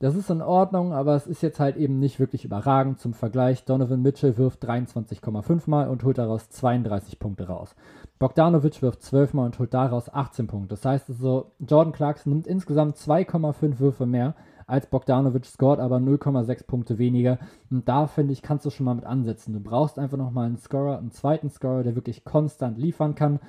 Das 0.00 0.14
ist 0.14 0.28
in 0.28 0.42
Ordnung, 0.42 0.92
aber 0.92 1.14
es 1.14 1.26
ist 1.26 1.40
jetzt 1.40 1.60
halt 1.60 1.78
eben 1.78 1.98
nicht 1.98 2.20
wirklich 2.20 2.44
überragend. 2.44 3.00
Zum 3.00 3.14
Vergleich, 3.14 3.64
Donovan 3.64 4.02
Mitchell 4.02 4.36
wirft 4.36 4.62
23,5 4.68 5.62
Mal 5.64 5.88
und 5.88 6.04
holt 6.04 6.18
daraus 6.18 6.50
32 6.50 7.18
Punkte 7.18 7.46
raus. 7.46 7.74
Bogdanovic 8.18 8.82
wirft 8.82 9.02
12 9.02 9.32
Mal 9.32 9.46
und 9.46 9.58
holt 9.58 9.72
daraus 9.72 10.12
18 10.12 10.46
Punkte. 10.46 10.68
Das 10.68 10.84
heißt 10.84 11.08
also, 11.08 11.52
Jordan 11.58 11.94
Clarkson 11.94 12.34
nimmt 12.34 12.46
insgesamt 12.46 12.98
2,5 12.98 13.78
Würfe 13.78 14.04
mehr, 14.04 14.34
als 14.66 14.86
Bogdanovic, 14.86 15.46
scored 15.46 15.80
aber 15.80 15.96
0,6 15.96 16.66
Punkte 16.66 16.98
weniger. 16.98 17.38
Und 17.70 17.88
da 17.88 18.06
finde 18.06 18.32
ich, 18.32 18.42
kannst 18.42 18.66
du 18.66 18.70
schon 18.70 18.86
mal 18.86 18.94
mit 18.94 19.04
ansetzen. 19.04 19.52
Du 19.52 19.60
brauchst 19.60 19.98
einfach 19.98 20.18
nochmal 20.18 20.46
einen 20.46 20.58
Scorer, 20.58 20.98
einen 20.98 21.10
zweiten 21.10 21.50
Scorer, 21.50 21.82
der 21.82 21.94
wirklich 21.94 22.24
konstant 22.24 22.78
liefern 22.78 23.14
kann. 23.14 23.40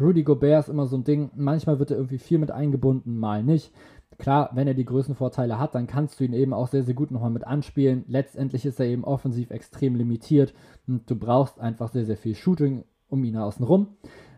Rudy 0.00 0.22
Gobert 0.22 0.64
ist 0.64 0.68
immer 0.68 0.86
so 0.86 0.96
ein 0.96 1.04
Ding, 1.04 1.30
manchmal 1.36 1.78
wird 1.78 1.90
er 1.90 1.98
irgendwie 1.98 2.18
viel 2.18 2.38
mit 2.38 2.50
eingebunden, 2.50 3.18
mal 3.18 3.42
nicht. 3.42 3.72
Klar, 4.18 4.50
wenn 4.54 4.66
er 4.66 4.74
die 4.74 4.84
Größenvorteile 4.84 5.58
hat, 5.58 5.74
dann 5.74 5.86
kannst 5.86 6.20
du 6.20 6.24
ihn 6.24 6.32
eben 6.32 6.52
auch 6.52 6.68
sehr, 6.68 6.82
sehr 6.82 6.94
gut 6.94 7.10
nochmal 7.10 7.30
mit 7.30 7.46
anspielen. 7.46 8.04
Letztendlich 8.06 8.66
ist 8.66 8.80
er 8.80 8.86
eben 8.86 9.04
offensiv 9.04 9.50
extrem 9.50 9.94
limitiert 9.96 10.54
und 10.86 11.08
du 11.10 11.16
brauchst 11.16 11.60
einfach 11.60 11.88
sehr, 11.88 12.04
sehr 12.04 12.16
viel 12.16 12.34
Shooting 12.34 12.84
um 13.08 13.24
ihn 13.24 13.36
außen 13.36 13.64
rum. 13.64 13.88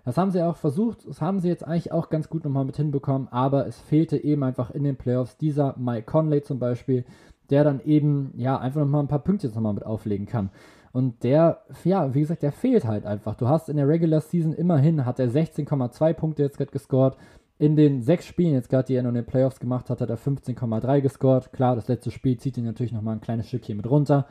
Das 0.04 0.18
haben 0.18 0.30
sie 0.30 0.42
auch 0.42 0.56
versucht, 0.56 1.06
das 1.06 1.20
haben 1.20 1.38
sie 1.38 1.48
jetzt 1.48 1.64
eigentlich 1.64 1.92
auch 1.92 2.10
ganz 2.10 2.28
gut 2.28 2.44
nochmal 2.44 2.64
mit 2.64 2.76
hinbekommen, 2.76 3.28
aber 3.28 3.66
es 3.66 3.78
fehlte 3.80 4.16
eben 4.16 4.42
einfach 4.42 4.70
in 4.70 4.82
den 4.82 4.96
Playoffs 4.96 5.36
dieser 5.36 5.76
Mike 5.78 6.06
Conley 6.06 6.42
zum 6.42 6.58
Beispiel, 6.58 7.04
der 7.50 7.62
dann 7.64 7.80
eben, 7.80 8.32
ja, 8.36 8.58
einfach 8.58 8.80
nochmal 8.80 9.02
ein 9.02 9.08
paar 9.08 9.22
Punkte 9.22 9.46
jetzt 9.46 9.54
nochmal 9.54 9.74
mit 9.74 9.86
auflegen 9.86 10.26
kann. 10.26 10.50
Und 10.92 11.22
der, 11.22 11.62
ja, 11.84 12.14
wie 12.14 12.20
gesagt, 12.20 12.42
der 12.42 12.52
fehlt 12.52 12.84
halt 12.84 13.06
einfach. 13.06 13.34
Du 13.34 13.48
hast 13.48 13.68
in 13.68 13.76
der 13.76 13.88
Regular 13.88 14.20
Season 14.20 14.52
immerhin, 14.52 15.06
hat 15.06 15.18
er 15.18 15.28
16,2 15.28 16.12
Punkte 16.12 16.42
jetzt 16.42 16.58
gerade 16.58 16.70
gescored. 16.70 17.16
In 17.58 17.76
den 17.76 18.02
sechs 18.02 18.26
Spielen 18.26 18.54
jetzt 18.54 18.68
gerade, 18.68 18.86
die 18.86 18.94
er 18.94 19.04
in 19.04 19.14
den 19.14 19.24
Playoffs 19.24 19.60
gemacht 19.60 19.88
hat, 19.88 20.00
hat 20.00 20.10
er 20.10 20.18
15,3 20.18 21.00
gescored. 21.00 21.52
Klar, 21.52 21.76
das 21.76 21.88
letzte 21.88 22.10
Spiel 22.10 22.36
zieht 22.36 22.58
ihn 22.58 22.64
natürlich 22.64 22.92
nochmal 22.92 23.14
ein 23.14 23.20
kleines 23.20 23.48
Stückchen 23.48 23.76
mit 23.76 23.88
runter. 23.88 24.26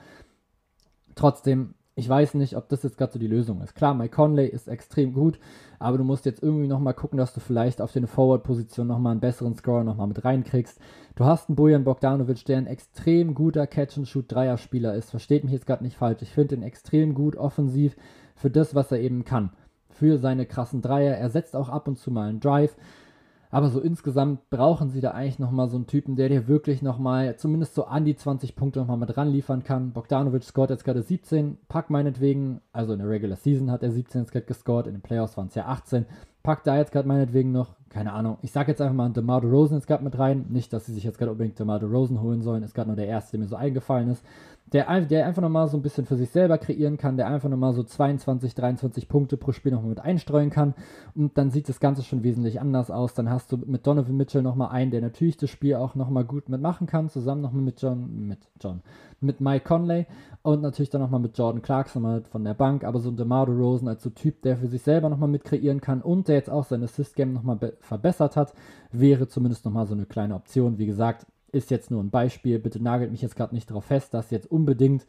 Trotzdem 1.15 1.73
ich 1.95 2.07
weiß 2.07 2.35
nicht, 2.35 2.55
ob 2.55 2.69
das 2.69 2.83
jetzt 2.83 2.97
gerade 2.97 3.11
so 3.11 3.19
die 3.19 3.27
Lösung 3.27 3.61
ist. 3.61 3.75
Klar, 3.75 3.93
Mike 3.93 4.15
Conley 4.15 4.47
ist 4.47 4.67
extrem 4.67 5.13
gut, 5.13 5.39
aber 5.77 5.97
du 5.97 6.03
musst 6.03 6.25
jetzt 6.25 6.41
irgendwie 6.41 6.67
nochmal 6.67 6.93
gucken, 6.93 7.17
dass 7.17 7.33
du 7.33 7.41
vielleicht 7.41 7.81
auf 7.81 7.91
den 7.91 8.07
Forward-Position 8.07 8.87
nochmal 8.87 9.11
einen 9.11 9.19
besseren 9.19 9.55
Scorer 9.55 9.83
nochmal 9.83 10.07
mit 10.07 10.23
reinkriegst. 10.23 10.79
Du 11.15 11.25
hast 11.25 11.49
einen 11.49 11.57
Bojan 11.57 11.83
Bogdanovic, 11.83 12.45
der 12.45 12.59
ein 12.59 12.67
extrem 12.67 13.33
guter 13.33 13.67
Catch-and-Shoot-Dreier-Spieler 13.67 14.95
ist. 14.95 15.09
Versteht 15.09 15.43
mich 15.43 15.51
jetzt 15.51 15.65
gerade 15.65 15.83
nicht 15.83 15.97
falsch. 15.97 16.21
Ich 16.21 16.31
finde 16.31 16.55
ihn 16.55 16.63
extrem 16.63 17.13
gut 17.13 17.35
offensiv 17.35 17.97
für 18.35 18.49
das, 18.49 18.73
was 18.73 18.91
er 18.91 19.01
eben 19.01 19.25
kann. 19.25 19.51
Für 19.89 20.17
seine 20.17 20.45
krassen 20.45 20.81
Dreier. 20.81 21.17
Er 21.17 21.29
setzt 21.29 21.55
auch 21.57 21.67
ab 21.67 21.89
und 21.89 21.99
zu 21.99 22.09
mal 22.09 22.29
einen 22.29 22.39
Drive. 22.39 22.75
Aber 23.51 23.69
so 23.69 23.81
insgesamt 23.81 24.49
brauchen 24.49 24.89
sie 24.89 25.01
da 25.01 25.11
eigentlich 25.11 25.37
nochmal 25.37 25.67
so 25.67 25.75
einen 25.75 25.85
Typen, 25.85 26.15
der 26.15 26.29
dir 26.29 26.47
wirklich 26.47 26.81
nochmal 26.81 27.35
zumindest 27.35 27.75
so 27.75 27.83
an 27.83 28.05
die 28.05 28.15
20 28.15 28.55
Punkte 28.55 28.79
nochmal 28.79 28.97
mit 28.97 29.15
ranliefern 29.17 29.63
kann. 29.63 29.91
Bogdanovic 29.91 30.43
scored 30.43 30.69
jetzt 30.69 30.85
gerade 30.85 31.03
17, 31.03 31.57
Pack 31.67 31.89
meinetwegen, 31.89 32.61
also 32.71 32.93
in 32.93 32.99
der 32.99 33.09
Regular 33.09 33.35
Season 33.35 33.69
hat 33.69 33.83
er 33.83 33.91
17 33.91 34.21
jetzt 34.21 34.31
gerade 34.31 34.45
gescored, 34.45 34.87
in 34.87 34.93
den 34.93 35.01
Playoffs 35.01 35.35
waren 35.35 35.47
es 35.47 35.55
ja 35.55 35.65
18. 35.65 36.05
Pack 36.43 36.63
da 36.63 36.77
jetzt 36.77 36.91
gerade 36.91 37.07
meinetwegen 37.07 37.51
noch, 37.51 37.75
keine 37.89 38.13
Ahnung, 38.13 38.37
ich 38.41 38.51
sag 38.51 38.67
jetzt 38.69 38.81
einfach 38.81 38.95
mal 38.95 39.09
DeMar 39.09 39.43
Rosen 39.43 39.75
jetzt 39.75 39.85
gerade 39.85 40.03
mit 40.03 40.17
rein. 40.17 40.45
Nicht, 40.49 40.71
dass 40.73 40.85
sie 40.85 40.93
sich 40.93 41.03
jetzt 41.03 41.19
gerade 41.19 41.31
unbedingt 41.31 41.59
DeMar 41.59 41.83
Rosen 41.83 42.21
holen 42.21 42.41
sollen, 42.41 42.63
ist 42.63 42.73
gerade 42.73 42.87
nur 42.87 42.95
der 42.95 43.07
erste, 43.07 43.31
der 43.31 43.41
mir 43.41 43.47
so 43.47 43.57
eingefallen 43.57 44.09
ist 44.09 44.23
der, 44.73 45.01
der 45.01 45.25
einfach 45.25 45.41
nochmal 45.41 45.67
so 45.67 45.77
ein 45.77 45.81
bisschen 45.81 46.05
für 46.05 46.15
sich 46.15 46.29
selber 46.29 46.57
kreieren 46.57 46.97
kann, 46.97 47.17
der 47.17 47.27
einfach 47.27 47.49
nochmal 47.49 47.73
so 47.73 47.83
22, 47.83 48.55
23 48.55 49.09
Punkte 49.09 49.35
pro 49.35 49.51
Spiel 49.51 49.71
nochmal 49.73 49.89
mit 49.89 49.99
einstreuen 49.99 50.49
kann. 50.49 50.73
Und 51.13 51.37
dann 51.37 51.51
sieht 51.51 51.67
das 51.67 51.79
Ganze 51.79 52.03
schon 52.03 52.23
wesentlich 52.23 52.61
anders 52.61 52.89
aus. 52.89 53.13
Dann 53.13 53.29
hast 53.29 53.51
du 53.51 53.57
mit 53.57 53.85
Donovan 53.85 54.15
Mitchell 54.15 54.41
nochmal 54.41 54.69
einen, 54.69 54.91
der 54.91 55.01
natürlich 55.01 55.35
das 55.35 55.49
Spiel 55.49 55.75
auch 55.75 55.95
nochmal 55.95 56.23
gut 56.23 56.47
mitmachen 56.47 56.87
kann, 56.87 57.09
zusammen 57.09 57.41
nochmal 57.41 57.63
mit 57.63 57.81
John, 57.81 58.27
mit 58.27 58.39
John, 58.61 58.81
mit 59.19 59.41
Mike 59.41 59.65
Conley 59.65 60.05
und 60.41 60.61
natürlich 60.61 60.89
dann 60.89 61.01
nochmal 61.01 61.19
mit 61.19 61.37
Jordan 61.37 61.61
Clarkson 61.61 62.01
mal 62.01 62.23
von 62.23 62.43
der 62.43 62.53
Bank, 62.53 62.83
aber 62.83 62.99
so 62.99 63.09
ein 63.09 63.17
DeMar 63.17 63.47
Rosen 63.47 63.87
als 63.87 64.01
so 64.03 64.09
Typ, 64.09 64.41
der 64.41 64.57
für 64.57 64.67
sich 64.67 64.81
selber 64.81 65.09
nochmal 65.09 65.29
mit 65.29 65.43
kreieren 65.43 65.81
kann 65.81 66.01
und 66.01 66.27
der 66.27 66.35
jetzt 66.35 66.49
auch 66.49 66.65
sein 66.65 66.83
Assist-Game 66.83 67.33
nochmal 67.33 67.73
verbessert 67.79 68.35
hat, 68.35 68.53
wäre 68.91 69.27
zumindest 69.27 69.65
nochmal 69.65 69.85
so 69.85 69.93
eine 69.93 70.05
kleine 70.05 70.35
Option. 70.35 70.77
Wie 70.77 70.85
gesagt, 70.85 71.27
ist 71.51 71.71
jetzt 71.71 71.91
nur 71.91 72.03
ein 72.03 72.09
Beispiel. 72.09 72.59
Bitte 72.59 72.81
nagelt 72.81 73.11
mich 73.11 73.21
jetzt 73.21 73.35
gerade 73.35 73.55
nicht 73.55 73.69
darauf 73.69 73.85
fest, 73.85 74.13
dass 74.13 74.31
jetzt 74.31 74.49
unbedingt 74.51 75.05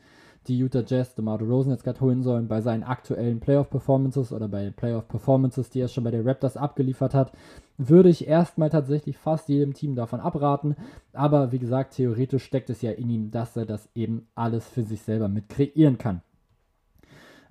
die 0.49 0.58
Utah 0.58 0.82
Jazz 0.84 1.14
DeMar 1.14 1.40
Rosen 1.40 1.70
jetzt 1.70 1.84
gerade 1.84 2.00
holen 2.00 2.22
sollen 2.22 2.49
bei 2.49 2.61
seinen 2.61 2.82
aktuellen 2.82 3.40
Playoff-Performances 3.40 4.32
oder 4.32 4.49
bei 4.49 4.70
Playoff-Performances, 4.70 5.70
die 5.70 5.80
er 5.80 5.88
schon 5.88 6.04
bei 6.04 6.11
den 6.11 6.26
Raptors 6.26 6.56
abgeliefert 6.56 7.14
hat, 7.14 7.32
würde 7.78 8.08
ich 8.08 8.26
erstmal 8.26 8.70
tatsächlich 8.70 9.16
fast 9.16 9.49
jedem 9.49 9.75
Team 9.75 9.94
davon 9.94 10.20
abraten. 10.20 10.76
Aber 11.12 11.52
wie 11.52 11.58
gesagt, 11.58 11.94
theoretisch 11.94 12.44
steckt 12.44 12.70
es 12.70 12.82
ja 12.82 12.90
in 12.90 13.11
ihm, 13.11 13.31
dass 13.31 13.57
er 13.57 13.66
das 13.66 13.88
eben 13.94 14.26
alles 14.35 14.66
für 14.66 14.83
sich 14.83 15.02
selber 15.02 15.28
mit 15.28 15.48
kreieren 15.48 15.98
kann. 15.98 16.22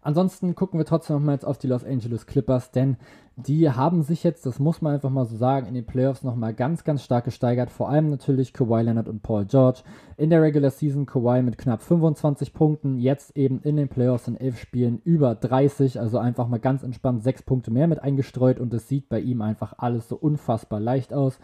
Ansonsten 0.01 0.55
gucken 0.55 0.79
wir 0.79 0.85
trotzdem 0.85 1.17
nochmal 1.17 1.35
jetzt 1.35 1.45
auf 1.45 1.59
die 1.59 1.67
Los 1.67 1.85
Angeles 1.85 2.25
Clippers, 2.25 2.71
denn 2.71 2.97
die 3.35 3.69
haben 3.69 4.01
sich 4.01 4.23
jetzt, 4.23 4.45
das 4.45 4.59
muss 4.59 4.81
man 4.81 4.95
einfach 4.95 5.09
mal 5.09 5.25
so 5.25 5.35
sagen, 5.35 5.67
in 5.67 5.73
den 5.73 5.85
Playoffs 5.85 6.23
nochmal 6.23 6.53
ganz, 6.53 6.83
ganz 6.83 7.03
stark 7.03 7.25
gesteigert. 7.25 7.69
Vor 7.69 7.89
allem 7.89 8.09
natürlich 8.09 8.51
Kawhi 8.51 8.81
Leonard 8.81 9.07
und 9.07 9.23
Paul 9.23 9.45
George. 9.45 9.81
In 10.17 10.29
der 10.29 10.41
Regular 10.41 10.71
Season 10.71 11.05
Kawhi 11.05 11.41
mit 11.41 11.57
knapp 11.57 11.81
25 11.81 12.53
Punkten, 12.53 12.97
jetzt 12.97 13.37
eben 13.37 13.61
in 13.61 13.77
den 13.77 13.89
Playoffs 13.89 14.27
in 14.27 14.37
11 14.37 14.59
Spielen 14.59 15.01
über 15.03 15.35
30, 15.35 15.99
also 15.99 16.17
einfach 16.17 16.47
mal 16.47 16.59
ganz 16.59 16.83
entspannt 16.83 17.23
6 17.23 17.43
Punkte 17.43 17.71
mehr 17.71 17.87
mit 17.87 18.01
eingestreut 18.01 18.59
und 18.59 18.73
es 18.73 18.87
sieht 18.87 19.07
bei 19.07 19.19
ihm 19.19 19.41
einfach 19.41 19.75
alles 19.77 20.09
so 20.09 20.15
unfassbar 20.15 20.79
leicht 20.79 21.13
aus. 21.13 21.39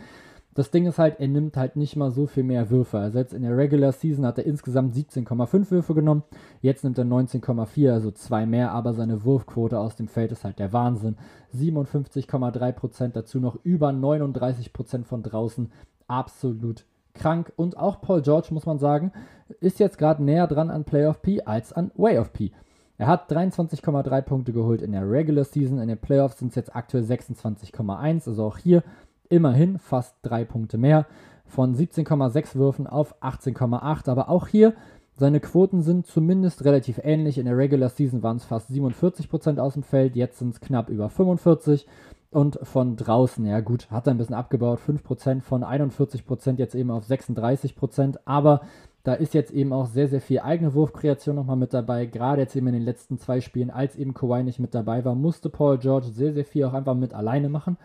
Das 0.57 0.71
Ding 0.71 0.87
ist 0.87 0.97
halt, 0.97 1.19
er 1.19 1.27
nimmt 1.27 1.55
halt 1.55 1.75
nicht 1.75 1.95
mal 1.95 2.09
so 2.09 2.25
viel 2.25 2.41
mehr 2.41 2.71
Würfe. 2.71 2.97
Also 2.97 3.19
jetzt 3.19 3.31
in 3.31 3.43
der 3.43 3.55
Regular 3.55 3.91
Season 3.91 4.25
hat 4.25 4.39
er 4.39 4.47
insgesamt 4.47 4.95
17,5 4.95 5.69
Würfe 5.69 5.93
genommen. 5.93 6.23
Jetzt 6.63 6.83
nimmt 6.83 6.97
er 6.97 7.05
19,4, 7.05 7.91
also 7.91 8.09
zwei 8.09 8.47
mehr, 8.47 8.71
aber 8.71 8.95
seine 8.95 9.23
Wurfquote 9.23 9.77
aus 9.77 9.95
dem 9.97 10.07
Feld 10.07 10.31
ist 10.31 10.43
halt 10.43 10.57
der 10.57 10.73
Wahnsinn. 10.73 11.15
57,3%, 11.55 13.09
dazu 13.09 13.39
noch 13.39 13.59
über 13.63 13.89
39% 13.89 15.03
von 15.03 15.21
draußen. 15.21 15.71
Absolut 16.07 16.85
krank. 17.13 17.53
Und 17.55 17.77
auch 17.77 18.01
Paul 18.01 18.23
George, 18.23 18.47
muss 18.49 18.65
man 18.65 18.79
sagen, 18.79 19.11
ist 19.59 19.77
jetzt 19.77 19.99
gerade 19.99 20.23
näher 20.23 20.47
dran 20.47 20.71
an 20.71 20.85
Playoff 20.85 21.21
P 21.21 21.43
als 21.43 21.71
an 21.71 21.91
Way 21.95 22.17
of 22.17 22.33
P. 22.33 22.51
Er 22.97 23.05
hat 23.05 23.31
23,3 23.31 24.21
Punkte 24.21 24.53
geholt 24.53 24.81
in 24.81 24.93
der 24.93 25.07
Regular 25.07 25.43
Season. 25.43 25.77
In 25.77 25.87
den 25.87 25.99
Playoffs 25.99 26.39
sind 26.39 26.49
es 26.49 26.55
jetzt 26.55 26.75
aktuell 26.75 27.03
26,1. 27.03 28.27
Also 28.27 28.43
auch 28.43 28.57
hier 28.57 28.81
immerhin 29.29 29.79
fast 29.79 30.15
drei 30.21 30.45
Punkte 30.45 30.77
mehr. 30.77 31.05
Von 31.45 31.75
17,6 31.75 32.55
Würfen 32.55 32.87
auf 32.87 33.21
18,8. 33.21 34.09
Aber 34.09 34.29
auch 34.29 34.47
hier, 34.47 34.73
seine 35.15 35.39
Quoten 35.39 35.81
sind 35.81 36.05
zumindest 36.05 36.63
relativ 36.63 36.99
ähnlich. 37.03 37.37
In 37.37 37.45
der 37.45 37.57
Regular 37.57 37.89
Season 37.89 38.21
waren 38.21 38.37
es 38.37 38.45
fast 38.45 38.69
47% 38.69 39.57
aus 39.59 39.73
dem 39.73 39.83
Feld, 39.83 40.15
jetzt 40.15 40.37
sind 40.39 40.53
es 40.53 40.61
knapp 40.61 40.89
über 40.89 41.07
45%. 41.07 41.85
Und 42.29 42.59
von 42.61 42.97
draußen, 42.97 43.45
ja 43.45 43.61
gut, 43.61 43.89
hat 43.89 44.05
er 44.05 44.11
ein 44.11 44.17
bisschen 44.17 44.35
abgebaut, 44.35 44.79
5% 44.85 45.41
von 45.41 45.63
41% 45.63 46.57
jetzt 46.57 46.75
eben 46.75 46.91
auf 46.91 47.05
36%. 47.07 48.17
Aber 48.25 48.61
da 49.03 49.13
ist 49.13 49.33
jetzt 49.33 49.51
eben 49.51 49.71
auch 49.71 49.85
sehr, 49.85 50.09
sehr 50.09 50.19
viel 50.19 50.41
eigene 50.41 50.73
Wurfkreation 50.73 51.37
nochmal 51.37 51.55
mit 51.55 51.73
dabei. 51.73 52.05
Gerade 52.05 52.41
jetzt 52.41 52.55
eben 52.57 52.67
in 52.67 52.73
den 52.73 52.83
letzten 52.83 53.17
zwei 53.17 53.39
Spielen, 53.39 53.71
als 53.71 53.95
eben 53.95 54.13
Kawhi 54.13 54.43
nicht 54.43 54.59
mit 54.59 54.75
dabei 54.75 55.05
war, 55.05 55.15
musste 55.15 55.49
Paul 55.49 55.77
George 55.77 56.07
sehr, 56.07 56.33
sehr 56.33 56.43
viel 56.43 56.65
auch 56.65 56.73
einfach 56.73 56.93
mit 56.93 57.13
alleine 57.13 57.47
machen. 57.47 57.77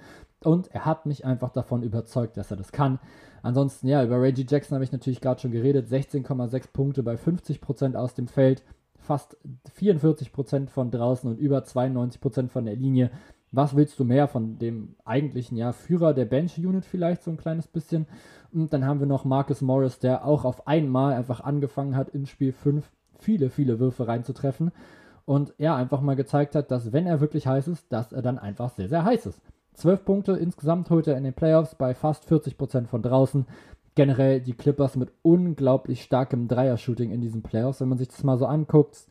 Und 0.44 0.72
er 0.74 0.84
hat 0.84 1.06
mich 1.06 1.24
einfach 1.24 1.50
davon 1.50 1.82
überzeugt, 1.82 2.36
dass 2.36 2.50
er 2.50 2.56
das 2.56 2.72
kann. 2.72 2.98
Ansonsten, 3.42 3.88
ja, 3.88 4.04
über 4.04 4.20
Reggie 4.20 4.46
Jackson 4.48 4.76
habe 4.76 4.84
ich 4.84 4.92
natürlich 4.92 5.20
gerade 5.20 5.40
schon 5.40 5.50
geredet. 5.50 5.88
16,6 5.88 6.72
Punkte 6.72 7.02
bei 7.02 7.14
50% 7.14 7.96
aus 7.96 8.14
dem 8.14 8.28
Feld, 8.28 8.62
fast 8.98 9.36
44% 9.78 10.68
von 10.68 10.90
draußen 10.90 11.28
und 11.30 11.38
über 11.38 11.58
92% 11.58 12.48
von 12.48 12.64
der 12.64 12.76
Linie. 12.76 13.10
Was 13.50 13.76
willst 13.76 13.98
du 13.98 14.04
mehr 14.04 14.28
von 14.28 14.58
dem 14.58 14.94
eigentlichen 15.04 15.58
ja, 15.58 15.72
Führer 15.72 16.14
der 16.14 16.24
Bench-Unit 16.24 16.86
vielleicht 16.86 17.22
so 17.22 17.30
ein 17.30 17.36
kleines 17.36 17.66
bisschen? 17.66 18.06
Und 18.52 18.72
dann 18.72 18.86
haben 18.86 19.00
wir 19.00 19.06
noch 19.06 19.24
Marcus 19.24 19.60
Morris, 19.60 19.98
der 19.98 20.24
auch 20.24 20.44
auf 20.44 20.66
einmal 20.66 21.12
einfach 21.12 21.40
angefangen 21.40 21.96
hat, 21.96 22.10
in 22.10 22.26
Spiel 22.26 22.52
5 22.52 22.90
viele, 23.18 23.50
viele 23.50 23.78
Würfe 23.78 24.08
reinzutreffen. 24.08 24.72
Und 25.24 25.54
er 25.58 25.76
einfach 25.76 26.00
mal 26.00 26.16
gezeigt 26.16 26.54
hat, 26.54 26.70
dass 26.70 26.92
wenn 26.92 27.06
er 27.06 27.20
wirklich 27.20 27.46
heiß 27.46 27.68
ist, 27.68 27.92
dass 27.92 28.12
er 28.12 28.22
dann 28.22 28.38
einfach 28.38 28.70
sehr, 28.70 28.88
sehr 28.88 29.04
heiß 29.04 29.26
ist. 29.26 29.40
12 29.74 30.04
Punkte 30.04 30.32
insgesamt 30.32 30.90
holt 30.90 31.06
er 31.06 31.16
in 31.16 31.24
den 31.24 31.34
Playoffs 31.34 31.74
bei 31.74 31.94
fast 31.94 32.30
40% 32.30 32.86
von 32.86 33.02
draußen. 33.02 33.46
Generell 33.94 34.40
die 34.40 34.54
Clippers 34.54 34.96
mit 34.96 35.12
unglaublich 35.22 36.02
starkem 36.02 36.48
Dreier-Shooting 36.48 37.10
in 37.10 37.20
diesen 37.20 37.42
Playoffs, 37.42 37.80
wenn 37.80 37.88
man 37.88 37.98
sich 37.98 38.08
das 38.08 38.24
mal 38.24 38.38
so 38.38 38.46
anguckt. 38.46 39.06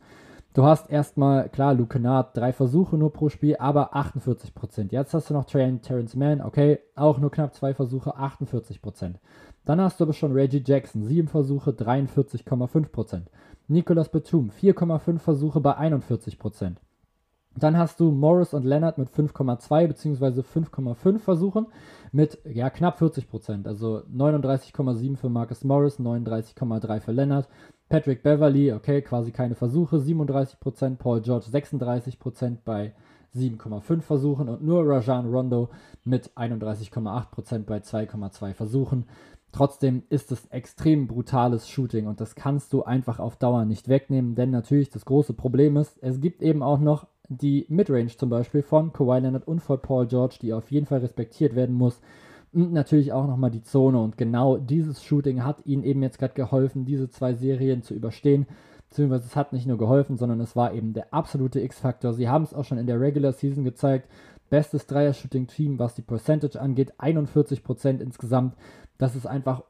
Du 0.54 0.64
hast 0.64 0.90
erstmal, 0.90 1.48
klar, 1.48 1.72
Luke 1.72 1.94
Kennard, 1.94 2.36
drei 2.36 2.52
Versuche 2.52 2.98
nur 2.98 3.10
pro 3.10 3.30
Spiel, 3.30 3.56
aber 3.56 3.96
48%. 3.96 4.92
Jetzt 4.92 5.14
hast 5.14 5.30
du 5.30 5.34
noch 5.34 5.46
Train 5.46 5.80
Terrence 5.80 6.14
Mann, 6.14 6.42
okay, 6.42 6.78
auch 6.94 7.18
nur 7.18 7.30
knapp 7.30 7.54
zwei 7.54 7.72
Versuche, 7.72 8.18
48%. 8.18 9.14
Dann 9.64 9.80
hast 9.80 9.98
du 9.98 10.04
aber 10.04 10.12
schon 10.12 10.32
Reggie 10.32 10.62
Jackson, 10.64 11.04
sieben 11.04 11.28
Versuche, 11.28 11.70
43,5%. 11.70 13.22
Nicolas 13.68 14.10
Batum, 14.10 14.50
4,5 14.50 15.18
Versuche 15.20 15.60
bei 15.60 15.78
41%. 15.78 16.76
Dann 17.56 17.76
hast 17.76 18.00
du 18.00 18.10
Morris 18.10 18.54
und 18.54 18.64
Leonard 18.64 18.98
mit 18.98 19.10
5,2 19.10 19.86
bzw. 19.86 20.40
5,5 20.40 21.18
Versuchen 21.18 21.66
mit 22.10 22.38
ja, 22.44 22.70
knapp 22.70 22.98
40 22.98 23.28
Prozent. 23.28 23.66
Also 23.66 24.02
39,7 24.14 25.16
für 25.16 25.28
Marcus 25.28 25.64
Morris, 25.64 25.98
39,3 25.98 27.00
für 27.00 27.12
Leonard. 27.12 27.48
Patrick 27.88 28.22
Beverly, 28.22 28.72
okay, 28.72 29.02
quasi 29.02 29.32
keine 29.32 29.54
Versuche, 29.54 30.00
37 30.00 30.60
Prozent. 30.60 30.98
Paul 30.98 31.20
George 31.20 31.46
36 31.50 32.18
Prozent 32.18 32.64
bei 32.64 32.94
7,5 33.34 34.00
Versuchen 34.00 34.48
und 34.48 34.62
nur 34.62 34.86
Rajan 34.86 35.30
Rondo 35.30 35.70
mit 36.04 36.30
31,8% 36.36 37.64
bei 37.64 37.78
2,2 37.78 38.54
Versuchen. 38.54 39.06
Trotzdem 39.52 40.02
ist 40.08 40.32
es 40.32 40.46
extrem 40.46 41.06
brutales 41.06 41.68
Shooting 41.68 42.06
und 42.06 42.20
das 42.20 42.34
kannst 42.34 42.72
du 42.72 42.84
einfach 42.84 43.18
auf 43.18 43.36
Dauer 43.36 43.66
nicht 43.66 43.88
wegnehmen, 43.88 44.34
denn 44.34 44.50
natürlich 44.50 44.88
das 44.88 45.04
große 45.04 45.34
Problem 45.34 45.76
ist, 45.76 45.98
es 46.02 46.20
gibt 46.20 46.42
eben 46.42 46.62
auch 46.62 46.78
noch 46.78 47.06
die 47.28 47.66
Midrange 47.68 48.16
zum 48.16 48.28
Beispiel 48.28 48.62
von 48.62 48.92
Kawhi 48.92 49.20
Leonard 49.20 49.46
und 49.46 49.60
von 49.60 49.80
Paul 49.80 50.06
George, 50.06 50.36
die 50.42 50.52
auf 50.52 50.70
jeden 50.70 50.86
Fall 50.86 51.00
respektiert 51.00 51.54
werden 51.54 51.74
muss. 51.74 52.00
Und 52.52 52.72
natürlich 52.72 53.12
auch 53.12 53.26
nochmal 53.26 53.50
die 53.50 53.62
Zone. 53.62 53.98
Und 54.00 54.18
genau 54.18 54.58
dieses 54.58 55.02
Shooting 55.02 55.42
hat 55.42 55.64
ihnen 55.64 55.84
eben 55.84 56.02
jetzt 56.02 56.18
gerade 56.18 56.34
geholfen, 56.34 56.84
diese 56.84 57.08
zwei 57.08 57.32
Serien 57.32 57.82
zu 57.82 57.94
überstehen. 57.94 58.46
Beziehungsweise 58.90 59.24
es 59.24 59.36
hat 59.36 59.54
nicht 59.54 59.66
nur 59.66 59.78
geholfen, 59.78 60.18
sondern 60.18 60.40
es 60.40 60.54
war 60.54 60.74
eben 60.74 60.92
der 60.92 61.14
absolute 61.14 61.60
X-Faktor. 61.60 62.12
Sie 62.12 62.28
haben 62.28 62.44
es 62.44 62.52
auch 62.52 62.64
schon 62.64 62.76
in 62.76 62.86
der 62.86 63.00
Regular 63.00 63.32
Season 63.32 63.64
gezeigt. 63.64 64.06
Bestes 64.50 64.86
Dreier-Shooting-Team, 64.86 65.78
was 65.78 65.94
die 65.94 66.02
Percentage 66.02 66.60
angeht, 66.60 66.92
41% 66.98 68.00
insgesamt. 68.00 68.54
Das 68.98 69.16
ist 69.16 69.26
einfach 69.26 69.62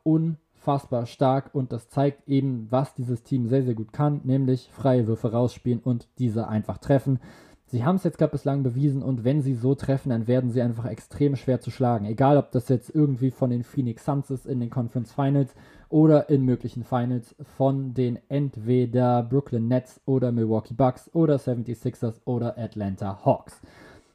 unfassbar 0.62 1.06
stark 1.06 1.50
und 1.52 1.72
das 1.72 1.88
zeigt 1.88 2.28
eben, 2.28 2.68
was 2.70 2.94
dieses 2.94 3.24
Team 3.24 3.48
sehr, 3.48 3.64
sehr 3.64 3.74
gut 3.74 3.92
kann, 3.92 4.20
nämlich 4.24 4.70
freie 4.72 5.08
Würfe 5.08 5.32
rausspielen 5.32 5.80
und 5.80 6.06
diese 6.18 6.46
einfach 6.46 6.78
treffen. 6.78 7.18
Sie 7.66 7.84
haben 7.84 7.96
es 7.96 8.04
jetzt 8.04 8.18
gerade 8.18 8.32
bislang 8.32 8.62
bewiesen 8.62 9.02
und 9.02 9.24
wenn 9.24 9.40
sie 9.40 9.54
so 9.54 9.74
treffen, 9.74 10.10
dann 10.10 10.28
werden 10.28 10.50
sie 10.50 10.62
einfach 10.62 10.84
extrem 10.84 11.36
schwer 11.36 11.60
zu 11.60 11.70
schlagen. 11.70 12.04
Egal, 12.04 12.36
ob 12.36 12.52
das 12.52 12.68
jetzt 12.68 12.94
irgendwie 12.94 13.30
von 13.30 13.50
den 13.50 13.64
Phoenix 13.64 14.04
Suns 14.04 14.30
ist 14.30 14.46
in 14.46 14.60
den 14.60 14.70
Conference 14.70 15.12
Finals 15.12 15.54
oder 15.88 16.28
in 16.28 16.44
möglichen 16.44 16.84
Finals 16.84 17.34
von 17.56 17.94
den 17.94 18.18
entweder 18.28 19.22
Brooklyn 19.22 19.68
Nets 19.68 20.00
oder 20.04 20.30
Milwaukee 20.32 20.74
Bucks 20.74 21.10
oder 21.12 21.36
76ers 21.36 22.20
oder 22.24 22.56
Atlanta 22.56 23.24
Hawks. 23.24 23.60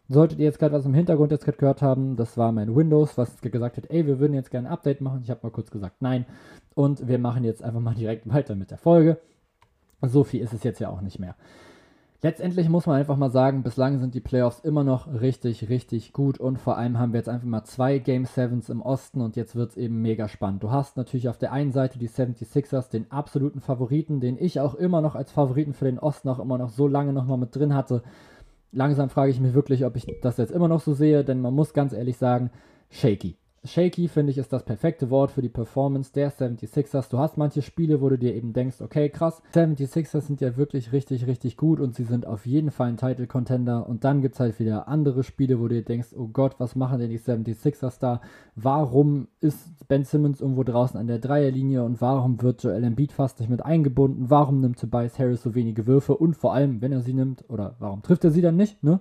Solltet 0.10 0.40
ihr 0.40 0.46
jetzt 0.46 0.60
gerade 0.60 0.74
was 0.74 0.86
im 0.86 0.94
Hintergrund 0.94 1.32
jetzt 1.32 1.44
gerade 1.44 1.58
gehört 1.58 1.82
haben, 1.82 2.16
das 2.16 2.38
war 2.38 2.52
mein 2.52 2.76
Windows, 2.76 3.18
was 3.18 3.42
gesagt 3.42 3.78
hat, 3.78 3.90
ey, 3.90 4.08
wir 4.08 4.20
würden 4.20 4.34
jetzt 4.34 4.52
gerne 4.52 4.70
ein 4.70 4.74
Update 4.74 5.02
machen. 5.02 5.22
Ich 5.24 5.30
habe 5.30 5.42
mal 5.44 5.52
kurz 5.52 5.70
gesagt, 5.70 6.02
nein. 6.02 6.26
Und 6.76 7.08
wir 7.08 7.20
machen 7.20 7.44
jetzt 7.44 7.64
einfach 7.64 7.82
mal 7.82 7.94
direkt 7.98 8.28
weiter 8.30 8.56
mit 8.56 8.72
der 8.72 8.78
Folge. 8.78 9.18
So 10.02 10.24
viel 10.24 10.42
ist 10.42 10.54
es 10.54 10.64
jetzt 10.64 10.80
ja 10.80 10.90
auch 10.90 11.02
nicht 11.02 11.20
mehr. 11.20 11.36
Letztendlich 12.24 12.68
muss 12.68 12.88
man 12.88 12.96
einfach 12.96 13.16
mal 13.16 13.30
sagen, 13.30 13.62
bislang 13.62 14.00
sind 14.00 14.16
die 14.16 14.22
Playoffs 14.22 14.60
immer 14.62 14.84
noch 14.84 15.08
richtig, 15.22 15.70
richtig 15.70 16.14
gut 16.14 16.40
und 16.40 16.58
vor 16.58 16.76
allem 16.76 16.98
haben 16.98 17.14
wir 17.14 17.20
jetzt 17.20 17.30
einfach 17.30 17.46
mal 17.46 17.64
zwei 17.64 18.00
Game 18.00 18.26
7s 18.26 18.72
im 18.72 18.82
Osten 18.82 19.22
und 19.22 19.36
jetzt 19.36 19.56
wird 19.56 19.70
es 19.72 19.78
eben 19.78 20.02
mega 20.02 20.28
spannend. 20.28 20.64
Du 20.64 20.72
hast 20.72 20.98
natürlich 20.98 21.30
auf 21.30 21.38
der 21.38 21.52
einen 21.52 21.72
Seite 21.72 22.00
die 22.00 22.10
76ers, 22.10 22.90
den 22.90 23.12
absoluten 23.12 23.62
Favoriten, 23.62 24.20
den 24.20 24.36
ich 24.40 24.60
auch 24.60 24.74
immer 24.74 25.02
noch 25.02 25.14
als 25.14 25.32
Favoriten 25.32 25.74
für 25.74 25.86
den 25.86 26.00
Osten 26.00 26.28
auch 26.30 26.40
immer 26.40 26.58
noch 26.58 26.70
so 26.70 26.88
lange 26.88 27.14
nochmal 27.14 27.38
mit 27.38 27.56
drin 27.56 27.76
hatte. 27.76 28.02
Langsam 28.72 29.10
frage 29.10 29.32
ich 29.32 29.40
mich 29.40 29.54
wirklich, 29.54 29.86
ob 29.86 29.96
ich 29.96 30.06
das 30.22 30.38
jetzt 30.38 30.52
immer 30.52 30.68
noch 30.68 30.82
so 30.82 30.94
sehe, 30.94 31.24
denn 31.24 31.42
man 31.42 31.54
muss 31.54 31.74
ganz 31.74 31.94
ehrlich 31.94 32.18
sagen, 32.18 32.52
shaky 32.90 33.38
shaky, 33.64 34.08
finde 34.08 34.32
ich, 34.32 34.38
ist 34.38 34.54
das 34.54 34.64
perfekte 34.64 35.10
Wort 35.10 35.32
für 35.32 35.42
die 35.42 35.50
Performance 35.50 36.12
der 36.14 36.32
76ers. 36.32 37.10
Du 37.10 37.18
hast 37.18 37.38
manche 37.38 37.62
Spiele, 37.62 38.02
wo 38.02 38.10
du 38.10 38.18
dir 38.18 38.36
eben 38.36 38.54
denkst, 38.54 38.82
okay, 38.82 39.10
krass, 39.10 39.42
76ers 39.54 40.22
sind 40.22 40.42
ja 40.42 40.58
wirklich 40.58 40.92
richtig, 40.92 41.28
richtig 41.28 41.58
gut 41.58 41.80
und 41.80 41.96
sie 41.96 42.04
sind 42.04 42.26
auf 42.26 42.46
jeden 42.46 42.72
Fall 42.72 42.90
ein 42.90 42.98
Title-Contender. 42.98 43.88
Und 43.88 44.04
dann 44.04 44.22
gibt 44.22 44.36
es 44.36 44.40
halt 44.40 44.60
wieder 44.60 44.88
andere 44.88 45.24
Spiele, 45.24 45.60
wo 45.60 45.68
du 45.68 45.76
dir 45.76 45.84
denkst, 45.84 46.10
oh 46.16 46.28
Gott, 46.28 46.56
was 46.60 46.76
machen 46.76 47.00
denn 47.00 47.10
die 47.10 47.20
76ers 47.20 48.00
da? 48.00 48.22
Warum 48.56 49.28
ist 49.40 49.88
Ben 49.88 50.04
Simmons 50.04 50.42
irgendwo 50.42 50.64
draußen 50.64 51.00
an 51.00 51.08
der 51.08 51.20
Dreierlinie 51.20 51.84
und 51.84 52.02
warum 52.02 52.42
wird 52.42 52.64
Joel 52.64 52.84
Embiid 52.84 53.12
fast 53.12 53.40
nicht 53.40 53.50
mit 53.50 53.66
eingebunden? 53.66 54.30
Warum 54.30 54.62
nimmt 54.62 54.80
Tobias 54.80 55.20
Harris 55.20 55.44
so 55.44 55.56
wenige 55.56 55.88
Würfe? 55.88 56.16
Und 56.16 56.36
vor 56.36 56.54
allem, 56.54 56.82
wenn 56.82 56.92
er 56.92 57.02
sie 57.02 57.14
nimmt, 57.14 57.44
oder 57.50 57.76
warum 57.80 58.02
trifft 58.02 58.24
er 58.24 58.32
sie 58.32 58.42
dann 58.42 58.56
nicht, 58.56 58.84
ne? 58.84 59.00